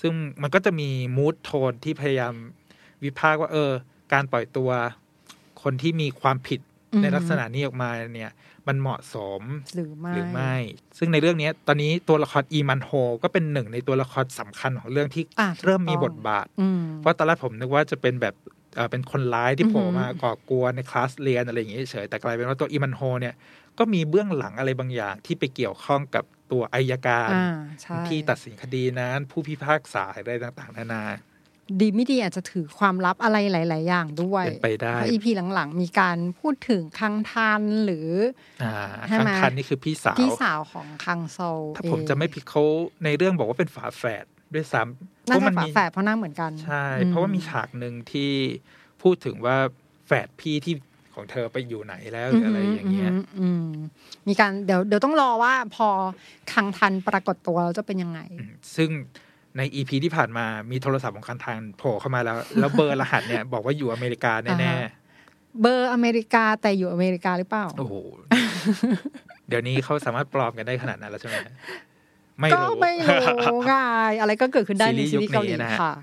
[0.00, 2.34] ซึ่งมันก็จะมีมูดโทนที่พยายาม
[3.04, 3.72] วิพากษ์ว่า เออ
[4.12, 4.70] การปล่อยตัว
[5.62, 8.30] คนที่มีความผิดอืม ในลักษณะนี้ออกมาเนี่ย
[8.68, 9.42] มันเหมาะสม
[9.74, 10.54] หรือไม่หรือไม่
[10.98, 12.90] ซึ่งในเรื่องนี้ตอนนี้ตัวละครอีมันโฮ
[13.22, 18.34] ก็เป็นหนึ่งในตัวละครสำคัญของเรื่องที่อะเริ่มมีถูกบต้องทบาทอืมเพราะตอนแรกผมนึกว่าจะเป็นแบบ
[18.76, 23.34] เอ่อเป็นคนร้ายที่โผล่อือหือมาก่อกวนในคลาสเรียนอะไรอย่างเงี้ยเฉยแต่กลายเป็นว่าตัวอีมันโฮเนี่ย
[23.78, 27.48] ก็มีเบื้องหลังอะไรบางอย่างที่ไปเกี่ยวข้องกับตัวอายการอ่า
[27.82, 31.04] ใช่ที่ตัดสินคดีนั้น ผู้พิพากษาอะไรต่างๆนานา
[31.80, 38.08] ดีไม่ดีอาจจะถือความลับอะไรหลาย ๆ อย่างด้วยเป็นไปได้เพราะอีพีหลัง ๆ มีการพูดถึงคังทันหรือ
[38.62, 38.74] อ่า
[39.08, 42.62] ใช่คัไหงมคันนี่คือพี่สาวพี่สาวของคังโซลถ้าเองผมจะไม่ผิดเขา
[43.04, 44.24] ในเรื่องบอกว่าเป็นฝาแฝด
[44.54, 48.30] ด้วยซ้ำเพน่าราะจะมันฝามีแฝดเพราะหน้าเหมือนกันใช่อืเพราะว่ามีฉากหนึ่งที่
[49.02, 49.56] พูดถึงว่า
[50.06, 50.74] แฝดพี่ที่
[51.14, 53.68] ของเธอไปอยู่ไหนแล้วหรืออะไรอย่างเงี้ยมอืม
[54.28, 55.88] มีการเดี๋ยวเดี๋ยวต้องรอว่าพอ
[56.52, 58.90] คังทันปรากฏตัวแล้วจะเป็นยังไงอืมซึ่ง
[59.56, 64.90] ในอีพีที่ผ่านมามีโทรศัพท์ของคันทางโผล่เข้ามาแล้ว แล้วเบอร์รหัสเนี่ย บอกว่าอยู่อเมริกาแน่อ่าฮะ
[65.60, 67.94] เบอร์อเมริกาแต่อยู่อเมริกาหรือเปล่าๆโอ้โห
[69.48, 71.36] เดี๋ยวนี้เขาสามารถปลอมกันได้ขนาดนั้นแล้วใช่ไหม
[72.38, 72.92] ไม่ก็รู้ไม่
[73.52, 73.74] รู้ไง
[74.20, 75.94] อะไรก็เกิดขึ้นได้ในซีรีส์ซีรีส์เกาหลียุคนี้นะฮะค่ะ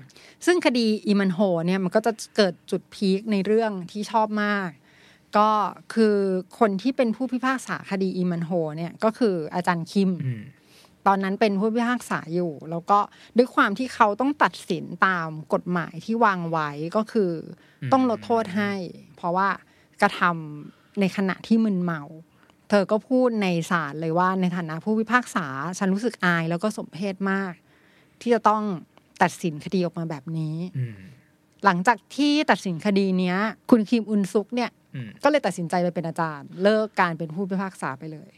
[0.46, 4.68] ซึ่งคดีอีมันโฮเนี่ยมันก็จะเกิดจุดพีคในเรื่องที่ชอบมาก
[5.36, 5.50] ก็
[5.94, 6.16] คือ
[6.58, 10.42] คนที่เป็นผู้พิพากษาคดีอีมันโฮเนี่ยก็คืออาจารย์คิมอืม
[11.06, 12.98] ตอนนั้นเป็นผู้พิพากษาอยู่ แล้วก็
[13.36, 17.32] ด้วยความที่เขาต้องตัดสินตามกฎหมายที่วางไว้ก็คือ
[17.82, 18.72] อมต้องลดโทษให้
[19.16, 19.48] เพราะว่า
[20.02, 22.02] กระทำในขณะที่มึนเมา
[22.70, 25.46] เธอก็พูดในศาลเลยว่าในฐานะผู้พิพากษา
[25.78, 27.52] ฉันรู้สึกอายแล้วก็สมเพชมาก
[28.20, 28.62] ที่จะต้อง
[29.22, 30.96] ตัดสินคดีออกมาแบบนี้อืม
[31.64, 33.36] หลังจากที่ตัดสินคดีเนี้ย
[33.70, 38.32] คุณคิมอุนซุกเนี่ยอืมก็เลยตัดสินใจไปเป็นอาจารย์ เลิกการเป็นผู้พิพากษาไปเลย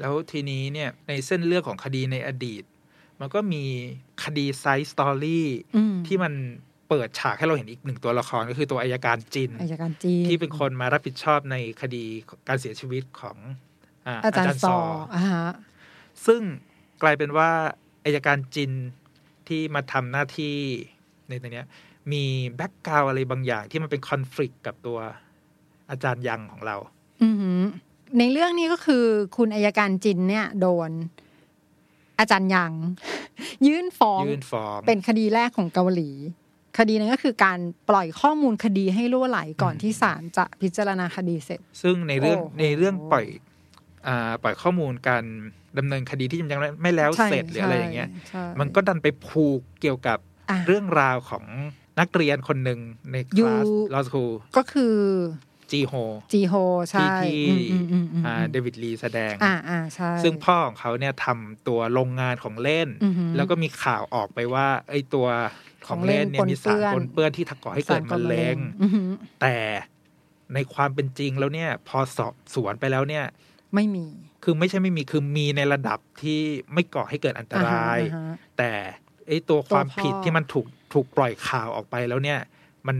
[0.00, 2.64] แล้วทีนี้เนี่ยในเส้นเรื่องของคดีในอดีต
[3.20, 3.64] มันก็มี
[4.24, 6.32] คดี side story อืมที่มัน
[6.88, 12.04] เปิดฉากให้เราเห็นอีกหนึ่งตัวละครก็คือตัวอายการจินอายการจินที่เป็นคนมารับผิดชอบในคดี
[12.48, 13.36] การเสียชีวิตของ
[14.06, 14.76] อาอาจารย์ซอ
[15.14, 15.48] อ่าฮะ
[16.26, 16.40] ซึ่ง
[17.02, 17.50] กลายเป็นว่า
[18.04, 18.72] อายการจิน
[19.48, 20.56] ที่มาทำหน้าที่
[21.28, 21.66] ในตัวเนี้ย
[22.12, 22.24] มี
[22.56, 24.98] แบ็กกราวอะไรบางอย่างที่มันเป็นคอน FLICT กับตัว
[25.90, 26.76] อาจารย์ยังของเรา
[27.22, 27.62] อือหือ
[28.18, 29.04] ในเรื่องนี้ก็คือ
[29.36, 30.90] คุณอายการจินเนี่ย โดน
[32.18, 32.72] อาจารย์ยัง
[33.66, 36.10] ยื่นฟ้องยื่นฟ้องเป็นคดีแรกของเกาหลี
[36.78, 43.26] คดีนั้นก็คือการปล่อยข้อมูลคดีให้ล่วไหลก่อนอืมที่ศาลจะพิจารณาคดีเสร็จ ซึ่งในเรื่องโอ้โหในเรื่องปล่อย
[44.06, 45.24] อ่าปล่อยข้อมูลการ
[45.78, 50.18] ดำเนินคดีที่ยังไม่แล้วใช่เสร็จหรืออะไรอย่างเงี้ยใช่มันก็ดันไปผูกเกี่ยวกับ
[50.50, 51.44] อะเรื่องราวของ
[52.00, 52.78] นักเรียนคนหนึ่ง
[53.12, 54.94] ในคอยู่ลาสลอสคูลก็คือ
[55.70, 55.94] จีโฮ
[56.32, 56.54] จีโฮ
[56.90, 65.26] ใช่ที่อืมอืมอืมอ่าอืมเดวิดลีแสดงอ่าอ่าใช่ซึ่งพ่อของเขาเนี่ยทำตัวโรงงานของเล่นอือหือแล้วก็มีข่าวออกไปว่า ไอ้ตัว
[65.86, 69.10] ของเล่นเนี่ยของเล่นมีสารปปนนเปื้เปื้ออนนที่ก่อให้เกิดมะเร็งอือหือ
[69.40, 69.56] แต่
[70.54, 73.24] ในความเป็นจริงแล้วเนี่ย พอสอบสวนไปแล้วเนี่ย
[73.74, 74.06] ไม่มี
[74.44, 76.40] คือไม่ใช่ไม่มีคือมีในระดับที่
[76.72, 78.70] ไม่ก่อให้เกิดอันตรายอ่าฮะอ่าฮะแต่
[79.26, 82.38] ไอ้ตัวความตัวพ่อผิดที่มันถูกถูกปล่อยข่าวออกไปแล้วเนี่ย
[82.86, 82.96] มัน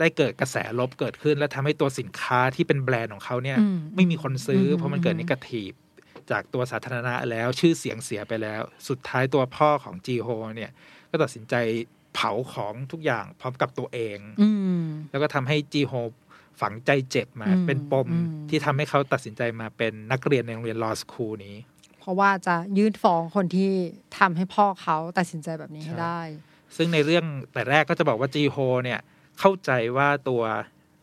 [0.00, 3.66] ได้เกิดกระแสลบเกิดขึ้น แล้วทำให้ตัวสินค้าที่เป็นแบรนด์ของเขาเนี่ยอื
[3.96, 5.72] ไม่มีคนซื้ออมเพราะมันเกิดนิเกทีฟ
[6.30, 10.70] จากตัวสาธารณะแล้วชื่อเสียงเสียไปแล้ว สุดท้ายตัวพ่อของจีโฮเนี่ย
[11.10, 11.54] ก็ตัดสินใจ
[12.14, 14.48] เผาของทุกอย่างพร้อมกับตัวเองอื
[14.80, 15.92] มแล้วก็ทำให้จีโฮ
[16.60, 21.56] ฝังใจเจ็บมาอืมเป็นปมอืมที่ทำให้เขาตัดสินใจมาเป็นนักเรียนในโรงเรียนลอสคูลนี้
[22.00, 23.70] เพราะว่าจะยื่นฟ้องคนที่
[24.18, 26.20] ทำให้พ่อเขาตัดสินใจแบบนี้ให้ใช่ได้
[26.76, 29.00] ซึ่งในเรื่องแต่แรกก็จะบอกว่าจีโฮเนี่ย
[29.40, 30.42] เข้าใจว่าตัว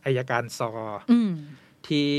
[0.05, 0.71] อายการซอ
[1.11, 1.31] อืม
[1.87, 2.09] ที่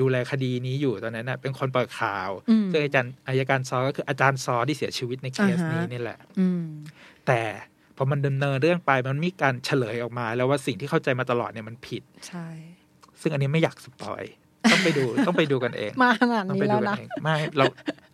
[0.00, 6.64] ดูแลคดีนี้อยู่ตอนนั้นนะเป็นคนปล่อยข่าวอืมซึ่งอาจารย์อายการซอก็คืออาจารย์ซอที่เสียชีวิตในเคสอ่าฮะนี้นี่แหละอืม
[7.26, 7.40] แต่
[7.96, 12.46] พอมันดำเนินเรื่องไปมันมีการเฉลยออกมา แล้วว่าสิ่งที่เข้าใจมาตลอดเนี่ยมันผิดใช่
[13.20, 14.22] ซึ่งอันนี้ไม่อยาก spoil
[14.72, 17.64] ต้องไปดูต้องไปดูกันเอง มาขนาดต้องนี้ไปแล้ดูวกันะเองไม่เรา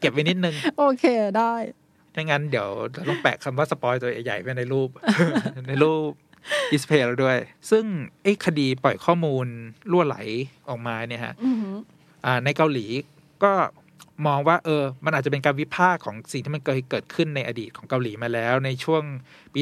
[0.00, 1.04] เก็บไว้นิดนึง โอเค
[1.38, 1.54] ได้
[2.12, 4.88] ไม่งั้นเดี๋ยวเราต้องแปะคำว่า spoil ตัวใหญ่ๆไว้ในรูป
[5.68, 6.10] ในรูป
[6.72, 7.38] display เราด้วย
[7.70, 7.84] ซึ่ง
[8.22, 9.46] ไอ้คดีปล่อยข้อมูล
[9.92, 10.16] รั่วไหล
[10.68, 11.76] ออกมาเนี่ยฮะอือหือ
[12.24, 12.86] อ่าในเกาหลี
[13.44, 13.52] ก็
[14.26, 19.02] มองว่าเออ มันอาจจะเป็นการวิพากษ์ของสิ่งที่มันเคยเกิดขึ้นในอดีตของเกาหลีมาแล้ว ในช่วง
[19.54, 19.60] ปี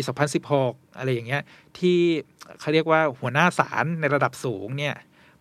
[0.49, 1.43] 2016 อะไรอย่างเงี้ย
[1.79, 1.99] ที่
[2.61, 4.95] เขาเรียกว่าหัวหน้าศาลในระดับสูงเนี่ย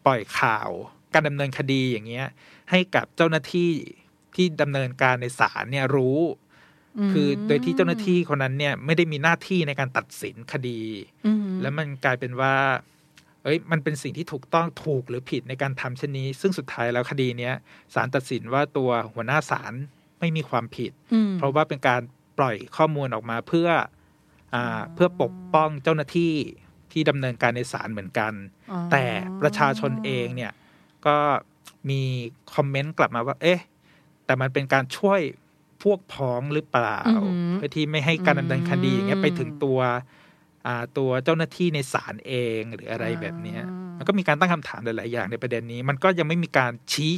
[0.06, 0.70] ปล่อยข่าว
[1.14, 2.28] การดำเนินคดีอย่างเงี้ย
[2.72, 3.72] ให้กับเจ้าหน้าที่
[4.36, 6.20] ที่ดำเนินการในศาลเนี่ยรู้
[7.12, 10.82] คือโดยที่เจ้าหน้าที่คนนั้นเนี่ยไม่ได้มีหน้าที่ในการตัดสินคดี
[11.26, 12.56] อือหือแล้วมันกลายเป็นว่า
[13.44, 17.54] เอ้ย มันเป็นสิ่งที่ถูกต้องถูกหรือผิดในการทำเช่นนี้ ซึ่งสุดท้ายแล้วคดีเนี้ย
[17.94, 19.74] ศาลตัดสินว่าตัวหัวหน้าศาล
[20.20, 22.02] ไม่มีความผิดอืมเพราะว่าเป็นการ
[22.38, 23.70] ปล่อยข้อมูลออกมาเพื่อ
[24.54, 26.34] อ่าเพื่อปกป้องเจ้าหน้าที่
[26.91, 28.34] ที่ดำเนินการในศาลเหมือนกัน
[28.72, 29.06] อ๋อแต่
[29.41, 30.52] ประชาชนเองเนี่ย
[31.06, 31.18] ก็
[31.89, 32.02] มี
[32.54, 33.60] คอมเมนต์กลับมาว่า เอ๊ะ
[34.26, 35.22] แต่มันเป็นการช่วย
[35.84, 39.79] พวกพ้องหรือเปล่าอือหือเพื่อที่ไม่ให้การดำเนินคดีอย่างเงี้ยไปถึงตัว
[40.67, 43.61] อ่าตัวเจ้าหน้าที่ในศาลเองหรืออะไรแบบเนี้ย
[43.97, 47.11] มันก็มีการตั้งคำถามหลาย ๆ อย่างในประเด็นนี้ มันก็ยังไม่มีการชี้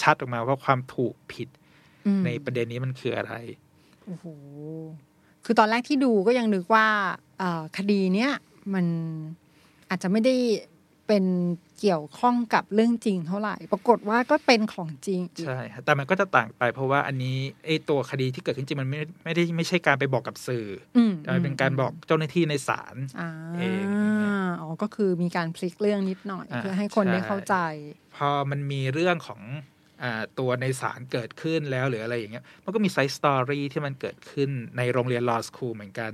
[0.00, 1.48] ชัดออกมาว่าความถูกผิด
[2.06, 3.34] อืมในประเด็นนี้มันคืออะไร
[4.04, 4.24] โอ้โห
[5.44, 6.86] คือตอนแรกที่ดูก็ยังนึกว่า
[7.38, 8.32] เอ่อคดีเนี้ย
[8.74, 8.86] มัน
[9.90, 10.34] อาจจะไม่ได้
[11.08, 11.24] เป็น
[11.80, 23.28] เกี่ยวข้องกับเรื่องจริงเท่าไหร่ ปรากฏว่าก็เป็นของจริงอีกใช่ฮะแต่มันก็จะต่างไป เพราะว่าอันนี้ไอ้ตัวคดีที่เกิดขึ้นจริงมันไม่ไม่ได้ไม่ใช่การไปบอกกับสื่ออืมแต่มันเป็นการบอกเจ้าหน้าที่ในศาลอ่า
[23.58, 23.84] เอง
[24.60, 27.56] อ๋อก็คือมีการพลิกเรื่องนิดหน่อยอ่าเพื่อให้คนใช่ได้เข้าใจ
[28.16, 29.42] พอมันมีเรื่องของ
[30.02, 36.12] อ่าตัวในศาลเกิดขึ้นแล้วหรืออะไรอย่างเงี้ยมันก็มี side story ที่มันเกิดขึ้นในโรงเรียน law school เหมือนกัน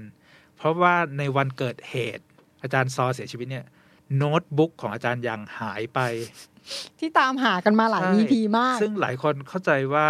[0.57, 2.25] เพราะว่าในวันเกิดเหตุ
[2.63, 3.65] อาจารย์ซอเสียชีวิตเนี่ย
[4.17, 6.01] โน้ตบุ๊กของอาจารย์ยังหายไป
[6.99, 10.09] ที่ตามหากันมาหลายใช่ EP มาก ซึ่งหลายคนเข้าใจว่า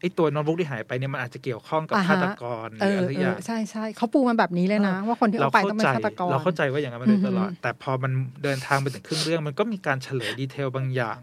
[0.00, 8.12] ไอ้ตัวโน้ตบุ๊กที่หายไปเนี่ยมันอาจจะเกี่ยวข้องกับอ่าฮะฆาตกรหเอรือออะไรสักเออย่าองใช่ใช่เขาปูมันแบบนี้เลยนะ ว่าคนที่เอาไปต้องเป็นฆาตกรเราเข้าใจว่าอย่างนั้นมาโดยตลอดอือฮึแต่พอมัน
[8.44, 11.18] เดินทางไปถึงครึ่งเรื่อง มันก็มีการเฉลยดีเทลบางอย่าง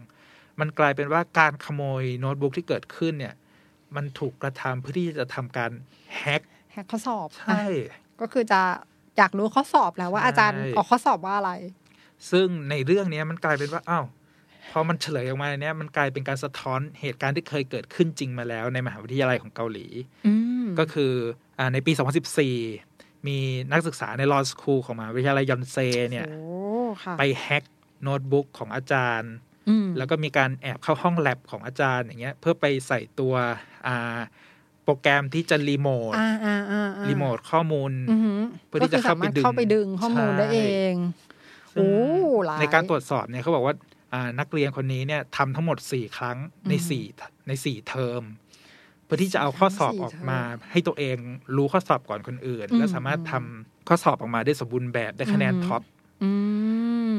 [0.60, 3.34] มันกลายเป็นว่าการขโมยโน้ตบุ๊กที่เกิดขึ้นเนี่ย
[3.96, 5.70] มันถูกกระทำเพื่อที่จะทำการ
[6.16, 6.42] แฮ็ก
[6.72, 8.60] แฮกข้อสอบใช่อะก็คือจะ
[9.18, 11.52] อยากรู้ข้อสอบแล้วว่าใช่อาจารย์ออกข้อสอบว่าอะไร
[12.30, 14.06] ซึ่งในเรื่องเนี้ยมันกลายเป็นว่าอ้าว
[14.72, 19.86] พอมันเฉลยออกมาเนี้ยมันกลายเป็นการสะท้อนเหตุการณ์ที่เคยเกิดขึ้นจริงมาแล้ว ในมหาวิทยาลัยของเกาหลี
[20.26, 21.12] อืมก็คือ
[21.58, 21.92] อ่าในปี
[22.58, 23.38] 2014 มี
[23.72, 25.76] นักศึกษาใน law school ของมหาวิทยาลัยยอนเซ
[26.10, 26.40] เนี่ยโอ้
[27.02, 27.64] ค่ะไปแฮ็ก
[28.02, 29.32] โน้ตบุ๊กของอาจารย์
[29.68, 33.34] อืมแล้วก็มีการแอบเข้าห้องแลบของอาจารย์อย่างเงี้ยเพื่อไปใส่ตัว
[33.86, 34.18] อ่า
[34.84, 40.60] โปรแกรมที่จะรีโมทอ่าอ่าอ่าอ่ารีโมข้อมูลอือหือเพื่อที่จะก็คืสามารถเข้าเข้าไปไปดึดึงงข้อมูลได้ใช่เอ
[40.92, 41.27] งซึ่งโอ้หลาย
[42.60, 43.74] ในการตรวจสอบเนี่ยเขาบอกว่า
[44.12, 47.04] อ่านักเรียนคนนี้เนี่ยทำทั้งหมดสี่ครั้งในอืมสี่
[47.48, 48.22] ในสี่เทอม
[49.04, 51.16] เพื่อที่จะเอาข้อสอบสี่ออกเทอมมา ให้ตัวเอง
[51.56, 55.82] รู้ข้อสอบก่อนคนอื่นอืมและสามารถทำข้อสอบออกมาได้สมบูรณ์แบบได้คะแนนอืม top
[56.22, 56.30] อื
[57.14, 57.18] ม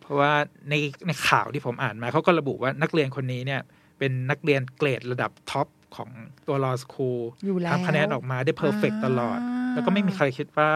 [0.00, 0.32] เพราะว่า
[0.70, 0.74] ใน
[1.06, 3.60] ในข่าวที่ผมอ่านมาเขาก็ระบุว่านักเรียนคนนี้เนี่ย
[3.98, 5.66] เป็นนักเรียนเกรดระดับ top
[5.96, 6.10] ของ
[6.46, 10.70] ตัว law school อยู่แล้วทำคะแนนออกมาได้ perfect ตลอดอ่าแล้วก็ไม่มีใครคิดว่า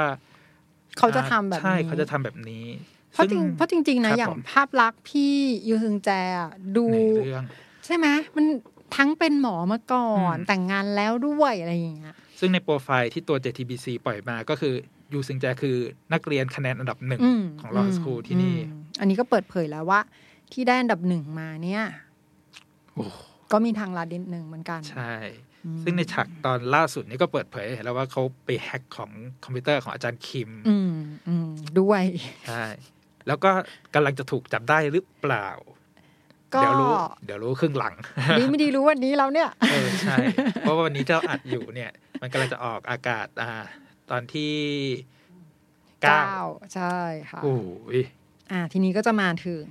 [0.98, 2.64] เขาจะทำแบบนี้ใช่เขาจะทำแบบนี้
[3.14, 5.34] เพราะจริซึ่งเพราะจริงๆนะครับอย่างผมภาพลักษณ์พี่
[5.68, 7.44] ยูซึงแจอะดูในเรื่อง
[7.86, 8.06] ใช่ไหม
[8.36, 8.46] มัน
[8.96, 14.74] ทั้งเป็นหมอมาก่อนอืมแต่งงานแล้วด้วยอะไรอย่างเงี้ยซึ่งในโปรไฟล์ที่ตัว JTBC ปล่อยมาก็คือ
[15.12, 15.76] ยูซึงแจคือ
[16.12, 20.00] นักเรียนคะแนนอันดับหนึ่งอืมของ law school ที่นี่อืมอันนี้ก็เปิดเผยแล้วว่า
[20.52, 21.82] ที่ได้อันดับหนึ่งมาเนี่ย
[22.94, 23.06] โอ้
[23.52, 25.14] ก็มีทางลัดนิดหนึ่งเหมือนกัน ใช่
[25.64, 29.10] อืมซึ่งในฉากตอนล่าสุดนี้ก็เปิดเผยให้เห็นแล้วว่าเขาไปแฮ็กของ
[29.44, 30.92] คอมพิวเตอร์ของอาจารย์คิม อืม
[31.28, 31.48] อืม
[31.80, 32.02] ด้วย
[32.48, 32.64] ใช่
[33.26, 33.50] แล้วก็
[33.94, 35.48] กำลังจะถูกจับได้หรือเปล่า
[36.54, 36.92] ก็เดี๋ยวรู้
[37.24, 37.94] เดี๋ยวรู้ครึ่งหลัง
[38.38, 40.16] ดีไม่ดีรู้วันนี้แล้วเนี่ยเออใช่
[40.60, 43.50] เพราะว่าวันนี้เจ้าอัดอยู่เนี่ย มันกำลังจะออกอากาศอ่า
[44.10, 44.54] ตอนที่
[46.02, 46.42] เก้าเก้า
[46.74, 46.96] ใช่
[47.30, 47.56] ค่ะโอ้
[47.98, 48.00] ย
[48.50, 49.66] อ่า ทีนี้ก็จะมาถึง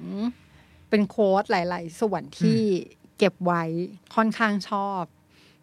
[0.90, 2.60] เป็นโค้ดหลาย ๆ ส่วนที่
[3.18, 3.64] เก็บไว้
[4.16, 5.04] ค่อนข้างชอบ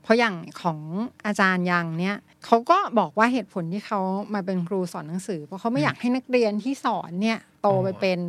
[0.03, 0.79] เพราะอย่างของ
[1.27, 4.01] อาจารย์ยังเนี่ยเขาก็บอกว่าเหตุผลที่เขา
[4.35, 8.21] มาเป็นครูสอนหนังสือ เพราะเขาไม่อยากให้นักเรียนที่สอนเนี่ยโตไปเป็น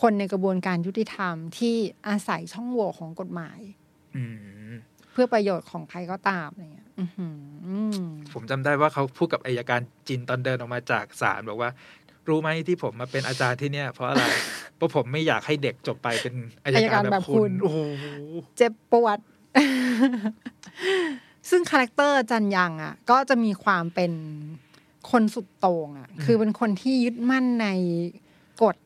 [0.00, 1.76] คนในกระบวนการยุติธรรมที่
[2.08, 3.58] อาศัยช่องโหว่ของกฎหมาย
[4.16, 4.22] อื
[4.70, 4.72] ม
[5.12, 8.02] เพื่อประโยชน์ของใครก็ตามอะไรเงี้ยอื้อหือ
[8.32, 11.70] ผมจำได้ว่าเขาพูดกับอายการจินตอนเดินออกมาจากศาลบอกว่า
[12.28, 14.24] รู้ไหมที่ผมมาเป็นอาจารย์ที่เนี่ย เพราะอะไร
[14.76, 17.78] เพราะผมไม่อยากให้เด็กจบไปเป็นอายการแบบคุณ โอ้โห
[18.58, 19.18] เจ็บปวด
[21.50, 24.12] ซึ่ง character จันยังอะ ก็จะมีความเป็น
[25.10, 27.68] คนสุดโต่งอะ คือเป็นคนที่ยึดมั่นใน
[28.62, 28.76] กฎ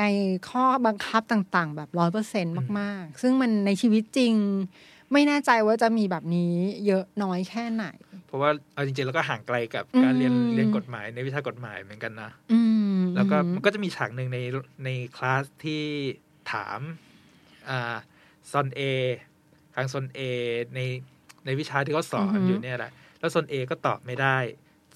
[0.00, 0.04] ใน
[0.50, 2.46] ข้อบังคับต่างๆ แบบร้อยเปอร์เซ็นต์
[2.78, 4.34] มาก ๆ ซึ่งมันในชีวิตจริง
[5.12, 6.54] ไม่แน่ใจว่าจะมีแบบนี้
[6.86, 7.86] เยอะน้อยแค่ไหน
[8.26, 12.60] เพราะว่าเอาจริงๆแล้วก็ห่างไกลกับการเรียนอืมเรียนกฎหมายในวิชากฎหมายเหมือนกันนะอื
[12.96, 14.38] มแล้วก็อืมมันก็จะมีฉากหนึ่งใน
[14.84, 15.82] ในคลาสที่
[16.52, 16.80] ถาม
[17.68, 17.96] อ่า
[18.50, 18.80] ซอนเอ
[19.14, 20.20] ทางซอนเอ
[20.74, 20.80] ใน
[21.44, 24.36] ในวิชาที่เขาสอนอยู่เนี่ยแหละ แล้วซอนเอก็ตอบไม่ได้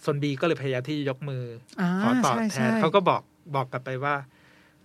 [0.05, 1.45] ซอนบีก็เลยพยายามที่จะยกมือ
[1.81, 3.23] อ่าขอตอบใช่แทใช่นเขาก็บอก
[3.55, 4.15] บอกกลับไปว่า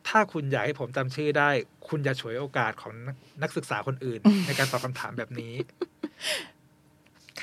[0.07, 1.49] ถ้าคุณอยากให้ผมจำชื่อได้
[1.87, 5.53] คุณอย่าฉวยโอกาสของนักนักศึกษาคนอื่น ในการตอบคำถามแบบนี้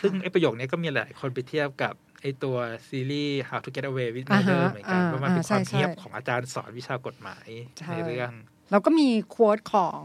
[0.00, 2.56] ซึ่งไอ้ประโยคนี้ก็มีหลายคนไปเทียบกับไอ้ตัว
[2.88, 7.48] ซีรีส์ How to Get Away with อ่า Murder ฮะเหมือนกันอ่าเพราะมันเป็นความใช่ใช่เทียบของอาจารย์สอนวิชากฎหมาย
[7.78, 8.32] ใช่ในเรื่อง
[8.70, 10.02] แล้วก็มี quote ของ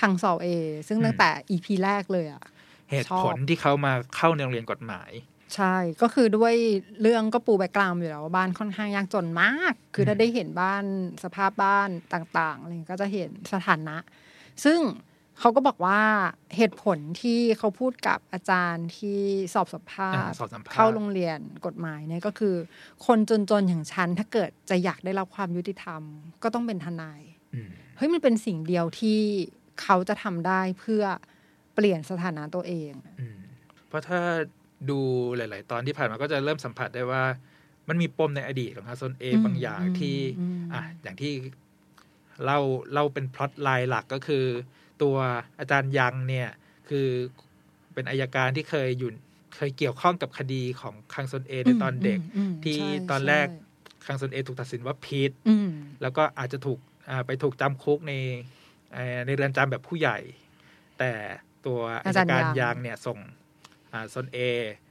[0.00, 0.48] คังซอลเอ
[0.88, 2.44] ซึ่งอืมตั้งแต่ EP แรกเลยอะ
[2.90, 5.10] เหตุชอบผลที่เขามาเข้าในโรงเรียนกฎหมาย
[5.56, 6.54] ใช่ ก็คือด้วย
[7.02, 10.84] เรื่องก็ปู background อยู่แล้วว่าบ้านค่อนข้างยากจนมาก คือถ้าได้เห็นบ้าน
[11.24, 13.96] สภาพบ้านต่างๆอะไรก็จะเห็นสถานะ
[14.64, 14.80] ซึ่ง
[15.40, 16.00] เขาก็บอกว่า
[16.56, 19.20] เหตุผลที่เขาพูดกับอาจารย์ที่
[19.54, 22.54] สอบสัมภาษอ่าณ์สอบสัมภาษณ์เข้าโรงเรียนกฎหมายเนี่ยก็คือ
[23.06, 23.18] คน
[23.50, 26.02] จนๆอย่างฉันถ้าเกิดจะอยากได้รับความยุติธรรม
[26.42, 27.20] ก็ต้องเป็นทนาย
[27.54, 29.20] อืม เฮ้ยมันเป็นสิ่งเดียวที่
[29.82, 31.04] เขาจะทำได้เพื่อ
[31.74, 33.38] เปลี่ยนสถานะตัวเองอืม
[33.88, 34.20] เพราะถ้า
[34.90, 34.98] ดู
[35.36, 37.22] หลาย ๆ ตอนที่ผ่านมาก็จะเริ่มสัมผัสได้ว่า
[37.88, 41.32] มันมีปมในอดีตของฮาซอนเออืมบางอย่างที่อืมอะอย่างที่
[42.44, 42.60] เล่า
[42.92, 44.44] เล่าเป็นพล็อตไลน์หลักก็คือ
[45.02, 45.16] ตัว
[45.58, 46.48] อาจารย์ยังเนี่ย
[46.88, 47.08] คือ
[47.94, 49.10] เป็นอายการที่เคยอยู่
[49.56, 55.70] เคยเกี่ยวข้องกับคดีของคังซอนเอในตอนเด็กอืมที่ใช่ตอนแรกใช่คังซอนเอถูกตัดสินว่าผิดอืม
[56.02, 56.87] แล้วก็อาจจะถูกอ่า
[57.26, 58.12] ไปถูกจำคุกใน
[58.92, 60.18] เอ่อในเรือนจำแบบผู้ใหญ่
[60.98, 61.12] แต่
[61.66, 63.18] ตัวอาอาจาจารรย์ย์ยังยางเนี่ยส่ง
[63.92, 64.38] อ่าซอนเอ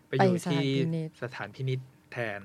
[0.07, 1.79] ไปอยู่ไปสถานที่พินิจสถานพินิษ
[2.11, 2.41] แทน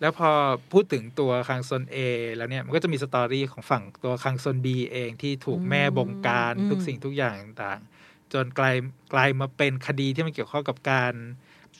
[0.00, 0.30] แล้วพอ
[0.72, 1.96] พูดถึงตัวคังซนเอ
[2.36, 8.76] แล้วเนี่ย มันก็จะมีสตอรี่ของฝั่งตัวคังซนบีเองที่ถูกแม่บงการทุกสิ่งทุกอย่างต่างๆจนกลาย
[9.12, 11.14] กลายมาเป็นคดีที่มันเกี่ยวข้องกับการ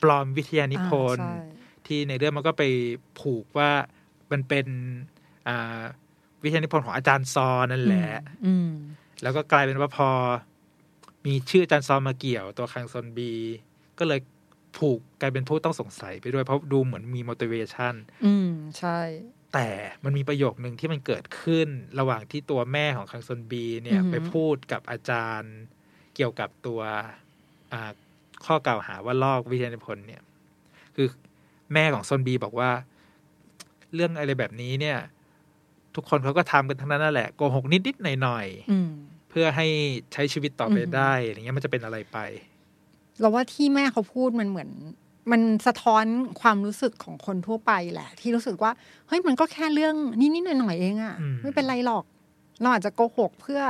[0.01, 1.53] ปลอมวิทยานิพนธ์อ่าใช่
[1.87, 2.63] ที่ในเรื่องมันก็ไป
[3.19, 3.71] ผูกว่า
[4.31, 4.67] มันเป็น
[5.47, 5.81] อ่า
[6.45, 8.09] วิทยานิพนธ์ของอาจารย์ซอนั่นแหละ
[8.45, 8.71] อืม
[9.23, 10.09] แล้วก็กลายเป็นว่าพอ
[11.25, 13.31] มีชื่ออาจารย์ซอมาเกี่ยวตัวคังซนบี
[13.99, 14.19] ก็เลย
[14.77, 17.93] ผูกกลายเป็นผู้ต้องสงสัยไปด้วยเพราะดูเหมือนมี motivation
[18.25, 18.99] อืมใช่
[19.53, 19.69] แต่
[20.03, 21.67] มันมีประโยคหนึ่งที่มันเกิดขึ้น
[21.99, 25.53] ระหว่างที่ตัวแม่ของคังซนบี เนี่ยอือหือไปพูดกับอาจารย์
[26.15, 26.81] เกี่ยวกับตัว
[27.73, 27.91] อ่า
[28.45, 30.21] ข้อกล่าวหาว่าลอกวิทยานิพนธ์เนี่ย
[30.95, 31.07] คือ
[31.73, 32.71] แม่ของซนบีบอกว่า
[33.93, 34.97] เรื่องอะไรแบบนี้เนี่ย
[35.95, 38.89] ทุกคนเขาก็ทำกันทั้งนั้นนั่นแหละโกหกนิดๆหน่อยๆอืม
[39.29, 39.67] เพื่อให้
[40.13, 42.17] ใช้ชีวิตต่อไปอือหือได้อะไรเงี้ยมันจะเป็นอะไรไป
[43.19, 44.69] เราว่าที่แม่เขาพูดมันเหมือน
[45.31, 46.05] มันสะท้อน
[46.41, 48.71] ความรู้สึกของคนทั่วไปแหละ ที่รู้สึกว่า
[49.07, 52.03] เฮ้ยมันก็แค่เรื่องนิดๆหน่อยๆเองอะอืมไม่เป็นไรหรอก
[52.61, 53.61] เราอาจจะโกหกเพื่อ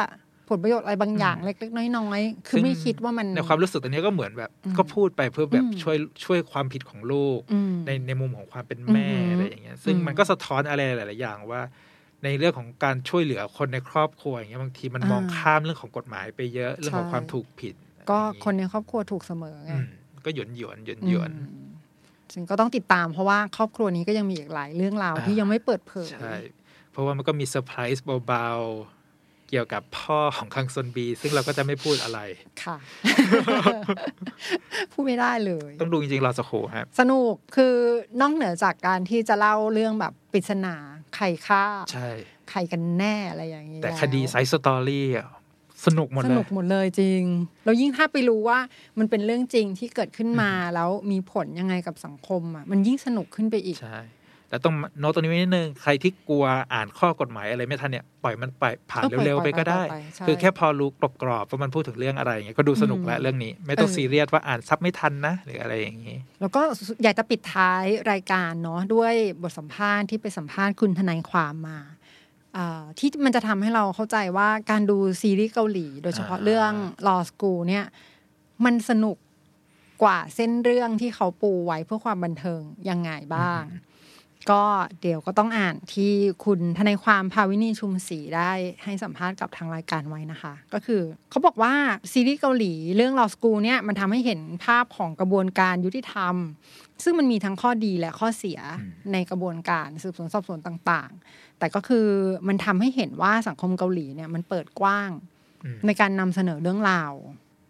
[0.50, 11.62] ผลประโยชน์อะไรบางอย่างอืมเล็ก ๆ น้อยๆ คือไม่คิดว่ามันในความรู้สึกตรงนี้ก็เหมือนแบบอืมก็พูดไปเพื่อแบบอืมช่วยช่วยความผิดของลูกอืมในในมุมของความเป็นแม่อือหือออะไรอย่างเงี้ย ซึ่งอืมมันก็สะท้อนอะไรหลาย ๆ อย่างว่า
[12.24, 17.76] ในเรื่องของการช่วยเหลือคนในครอบครัวอย่างเงี้ยบางทีมันมองอ่าข้ามเรื่องของกฎหมายไปเยอะเรื่องของใช่ความถูกผิด
[18.10, 19.88] ก็อะไรอย่างงี้คนในครอบครัวถูกเสมอไงอืม
[20.26, 21.68] ก็หยวนหยวนหยวนหยวนอืม
[22.34, 26.34] ซึ่งก็ต้องติดตามเพราะว่าครอบครัวนี้ก็ยังมีอีกหลายเรื่องราวอ่าที่ยังไม่เปิดเผยใช่
[26.92, 32.20] เพราะว่ามันก็มีเซอร์ไพรส์เบาๆเกี่ยวกับพ่อของคังซนบี ซึ่งเราก็จะไม่พูดอะไร
[32.64, 32.78] ค่ะ
[34.92, 37.76] พูดไม่ได้เลย ต้องดูจริงๆรอสักครู่ครับ สนุกคือ
[38.22, 40.76] นอกเหนือจากการที่จะเล่าเรื่องแบบปริศนา
[41.16, 42.10] ใครฆ่า ใช่
[42.50, 45.28] ใครกันแน่อะไรอย่างนี้แต่ล้วคดี side story อะ
[45.86, 47.24] สนุกหมดเลย สนุกหมดเลยจริง
[47.66, 48.60] แล้วยิ่งถ้าไปรู้ว่า
[49.00, 54.00] มันเป็นเรื่องจริงที่เกิดขึ้นมาแล้วมีผลยังไงกับสังคมอะมันยิ่งสนุกขึ้นไปอีกใช่
[54.50, 60.90] แต่ต้องโน้ตตรงนี้ไว้นิดนึงใครที่กลัวอ่านข้อกฎหมายอะไรไม่ทันเนี่ยปล่อยมันไปผ่านเออปล่อยเร็วๆไปก็ได้ปล่อยไปใช่คือแค่พอรู้
[61.22, 66.62] กรอบๆว่ามันพูดถึงเรื่องอะไรอย่างเงี้ยก็ดูสนุกแล้วอืมเรื่องนี้ ไม่ต้องเออซีเรียสว่าอ่านซับไม่ทันนะ หรืออะไรอย่างงี้ แล้วก็
[67.04, 71.80] อยากจะปิดท้ายรายการเนาะด้วยบทสัมภาษณ์ที่ไปสัมภาษณ์คุณทนายความมา
[72.58, 76.72] อ่าที่มันจะทำให้เราเข้าใจว่าการดูซีรีส์เกาหลี โดยเฉพาะอ่าเรื่อง
[77.08, 77.86] Law School เนี่ย
[78.66, 79.18] มันสนุก
[80.04, 83.64] กว่าเส้นเรื่องที่เขาปูไว้เพื่อความบันเทิงยังไงบ้าง
[84.52, 84.64] ก็
[85.02, 86.12] เดี๋ยวก็ต้องอ่านที่
[86.46, 88.52] คุณทนายความภาวินีชุมศรีได้
[88.84, 91.74] ให้สัมภาษณ์กับทางรายการไว้นะคะ ก็คือเขาบอกว่า
[92.12, 96.36] ซีรีส์เกาหลีเรื่อง Law School เนี่ยมันทำให้เห็นภาพของกระบวนการยุติธรรม
[97.04, 98.60] ซึ่งมันมีทั้งข้อดีและข้อเสีย
[99.12, 102.08] ในกระบวนการสืบสวนสอบสวนต่างๆ แต่ก็คือ
[102.48, 105.10] มันทำให้เห็นว่าสังคมเกาหลีเนี่ยมันเปิดกว้าง
[105.64, 107.14] อืมในการนำเสนอเรื่องราว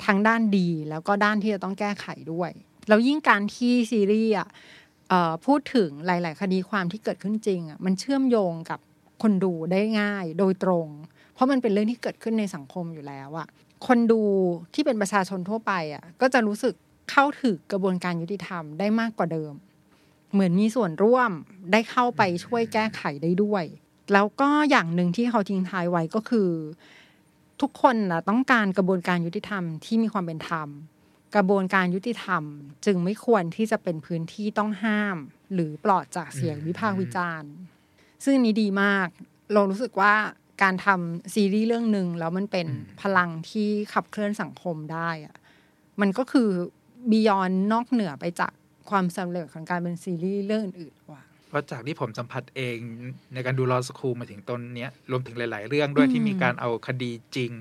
[0.05, 2.51] ทั้งด้านดีแล้วก็ด้านที่จะต้องแก้ไขด้วย
[2.88, 4.84] แล้วยิ่งการที่ซีรีส์อะเอ่อ
[5.45, 8.80] พูดถึงหลาย ๆ คดีความที่เกิดขึ้นจริงอะมันเชื่อมโยงกับ
[9.22, 10.88] คนดูได้ง่ายโดยตรง
[11.34, 13.47] เพราะมันเป็นเรื่องที่เกิดขึ้นในสังคมอยู่แล้วอะ
[13.88, 14.22] คนดู
[14.74, 16.74] ที่เป็นประชาชนทั่วไปอะก็จะรู้สึก
[17.12, 19.53] เข้าถึงกระบวนการยุติธรรมได้มากกว่าเดิม
[20.32, 21.32] เหมือนมีส่วนร่วม
[21.72, 23.64] ได้เข้าไปช่วยแก้ไขได้ด้วย
[24.14, 26.49] แล้วก็อย่างหนึ่งที่เขาทิ้งท้ายไว้ก็คือ
[27.62, 30.68] ทุกคนนะต้องการกระบวนการยุติธรรมที่มีความเป็นธรรม
[31.36, 32.43] กระบวนการยุติธรรม
[32.86, 35.17] จึงไม่ควรที่จะเป็นพื้นที่ต้องห้าม
[35.53, 37.51] หรือปลอดจากเสียงวิพากษ์วิจารณ์
[38.23, 39.07] ซึ่งอันนี้ดีมาก
[39.53, 40.13] เรารู้สึกว่า
[40.63, 42.67] การทำซีรีส์เรื่องหนึ่งแล้วมันเป็น
[43.01, 45.36] พลังที่ขับเคลื่อนสังคมได้อะ
[46.01, 46.49] มันก็คือ
[47.11, 48.51] บียอนนอกเหนือไปจาก
[48.89, 52.77] ความสำเร็จของการเป็นซีรีส์เรื่องอื่นๆว่ะเพราะจากที่ผมสัมผัสเอง
[53.33, 57.51] ในการดูรอสคูลมาถึงตนเนี้ยรวมถึงหลาย ๆ เรื่องด้วยอืมที่มีการเอาคดีจริง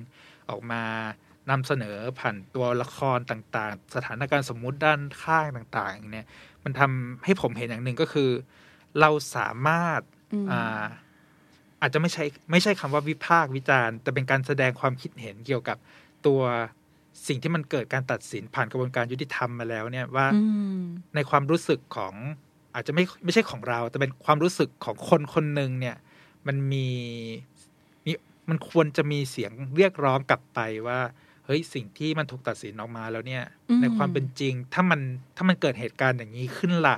[0.49, 0.81] ออกมา
[1.49, 6.25] นำเสนอผ่านตัวละครต่างๆ สถานการณ์สมมุติด้านข้างต่างๆ เนี่ย
[6.63, 8.29] มันทำให้ผมเห็นอย่างหนึ่งก็คือ
[8.99, 10.01] เราสามารถ
[10.33, 10.85] อืมอ่า
[11.81, 15.77] อาจจะไม่ใช่ไม่ใช่คำว่าวิพากษ์วิจารณ์ แต่เป็นการแสดงความคิดเห็นเกี่ยวกับ
[16.25, 16.41] ตัว
[17.27, 20.43] สิ่งที่มันเกิดการตัดสินผ่านกระบวนการยุติธรรมมาแล้วเนี่ยว่าอื
[20.77, 20.81] ม
[21.15, 22.13] ในความรู้สึกของ
[22.73, 25.95] อาจจะไม่ไม่ใช่ของเรา แต่เป็นความรู้สึกของคนคนหนึ่งเนี่ย
[26.47, 26.87] มันมี
[28.05, 28.11] มี
[28.49, 30.99] มันควรจะมีเสียงเรียกร้องกลับไปว่า
[31.45, 34.99] เฮ้ยสิ่งที่มันถูกตัดสินออกมาแล้วเนี่ยอืมในความเป็นจริงถ้ามัน
[35.35, 36.97] ถ้ามันเกิดเหตุการณ์อย่างนี้ขึ้นล่ะ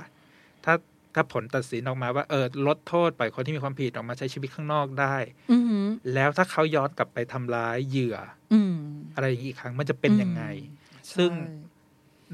[0.64, 0.74] ถ้า
[1.14, 5.16] ถ้าผลตัดสินออกมาว่าเออลดโทษปล่อยคนที่มีความผิดออกมาใช้ชีวิตข้างนอกได้
[5.52, 8.16] อืมแล้วถ้าเขาย้อนกลับไปทำร้ายเหยื่อ
[8.52, 8.74] อืม
[9.14, 11.66] อะไรอย่างนี้อีกครั้งมันจะเป็นยังไงอืมซึ่งใช่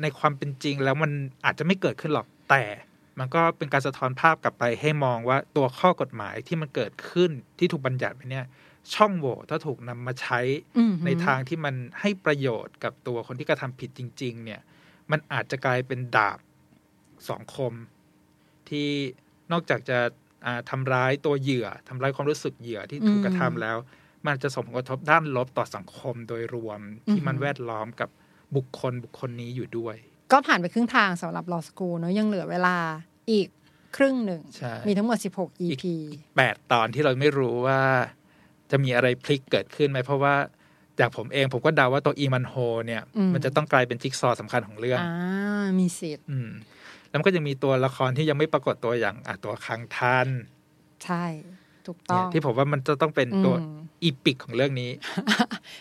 [0.03, 1.11] ในความเป็นจริงแล้วมัน
[1.45, 2.63] อาจจะไม่เกิดขึ้นหรอกแต่
[3.19, 8.47] มันก็เป็นการสะท้อนภาพกลับไปให้มองว่าตัวข้อกฎหมายที่มันเกิดขึ้นที่ถูกบัญญัติไปเนี่ย
[8.95, 10.41] ช่องโหว่ถ้าถูกนำมาใช้
[10.79, 14.61] อืมในทางที่มันให้ประโยชน์กับตัวคนที่กระทำผิดจริง ๆ เนี่ย
[15.11, 16.39] มันอาจจะกลายเป็นดาบ
[17.29, 17.73] สองคม
[18.69, 18.89] ที่
[19.53, 19.99] นอกจากจะ
[20.47, 23.77] อ่าทำร้ายตัวเหยื่อทำร้ายความรู้สึกเหยื่อที่ถูกกระทำแล้ว
[24.25, 26.81] มันอาจจะส่งผลกระทบด้านลบต่อสังคมโดยรวม
[27.11, 28.11] ที่มันแวดล้อมกับ
[28.57, 29.97] บุคคลบุคคลนี้อยู่ด้วย
[30.33, 32.77] ก็ผ่านไปครึ่งทางสำหรับ law school เนอะยังเหลือเวลา
[33.31, 33.49] อีก
[33.97, 35.85] ครึ่งหนึ่งใช่มีทั้งหมด 16 EP
[36.37, 37.81] แปดตอนที่เราไม่รู้ว่า
[38.75, 40.35] จะมีอะไรพลิกเกิดขึ้นไหมเพราะว่า
[41.01, 42.55] จากผมเองผมก็เดาว่าตัวอีมันโฮ
[42.87, 46.51] เนี่ยอืมมันจะต้องกลายเป็นจิ๊กซอว์สำคัญของเรื่องอ่ามีสิทธิ์อืม
[47.09, 50.29] แล้วมันก็ยังมีตัวละครที่ยังไม่ปรากฏตัวอย่างอะตัวคังดัน
[51.05, 51.25] ใช่
[51.87, 54.91] ถูกต้เนี่ยที่ผมว่ามันจะต้องเป็นตัวอืม epic ของเรื่องนี้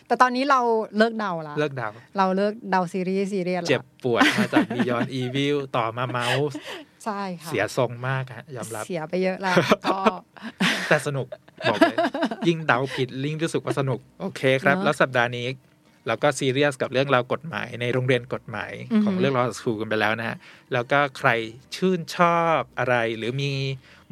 [0.08, 0.60] แต่ตอนนี้เรา
[0.98, 6.48] เลิกเดาละเลิกเดา เราเลิกเดาซีรีส์ซีเรียสเจ็บละปวดมาจาก Beyond Evil ต่อมาเมาส์
[7.06, 10.00] ใช่ค่ะเสียทรงมากฮะยอมรับเสียไปเยอะแล้วก็
[10.90, 11.28] แต่สนุก
[11.70, 11.98] บอกเลย
[12.48, 15.48] ยิ่งเดาผิดยิ่งรู้สึกว่าสนุก โอเคครับเนอะแล้วสัปดาห์นี้
[16.08, 20.38] เราก็ซีเรียสกับเรื่องราวกฎหมายในโรงเรียนกฎหมายอือหือของเรื่อง Law School กันไปแล้วนะฮะ
[20.74, 21.30] แล้วก็ใคร
[21.76, 23.52] ชื่นชอบอะไร หรือมี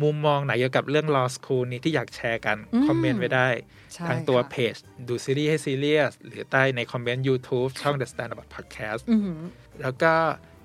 [0.04, 2.58] มุมมองไหนเกี่ยวกับเรื่อง Law School นี้ที่อยากแชร์กัน
[2.88, 3.48] คอมเมนต์ไว้ได้
[3.94, 4.76] ใช่ทางตัวค่ะเพจ
[5.08, 9.40] ดูซีรีส์ให้ซีเรียสหรือใต้ในคอมเมนต์ YouTube ช่อง The Standard Podcast อือหือ
[9.82, 10.14] แล้วก็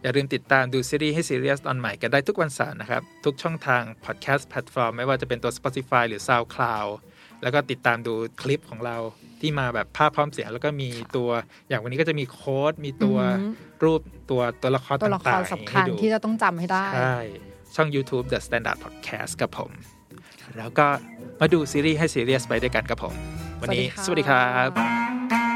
[0.07, 6.91] อย่าลืมติดตามดูซีรีส์ให้ซีเรียสตอนใหม่กันได้ทุกวันเสาร์นะครับ ทุกช่องทาง podcast แพลตฟอร์มไม่ว่าจะเป็นตัว Spotify หรือ SoundCloud
[7.43, 8.97] แล้วก็ติดตามดูคลิปของเรา
[9.41, 11.29] ที่มาแบบภาพพร้อมเสียง แล้วก็มีตัว
[11.69, 13.49] อย่างวันนี้ก็จะมีโค้ด มีตัวอือหื
[13.81, 14.01] อรูป
[14.31, 17.17] ตัวตัวละครตัวละคต่ารงๆสำคัญให้ดูที่จะต้องจำให้ได้ ใช่
[17.75, 19.71] ช่อง YouTube The Standard Podcast กับผม
[20.59, 20.87] แล้วก็
[21.41, 23.15] มาดูซีรีส์ให้ซีเรียสไปด้วยกันกับผม
[23.61, 25.56] วันนี้สสวัวัสสดีดีคค่ะรับ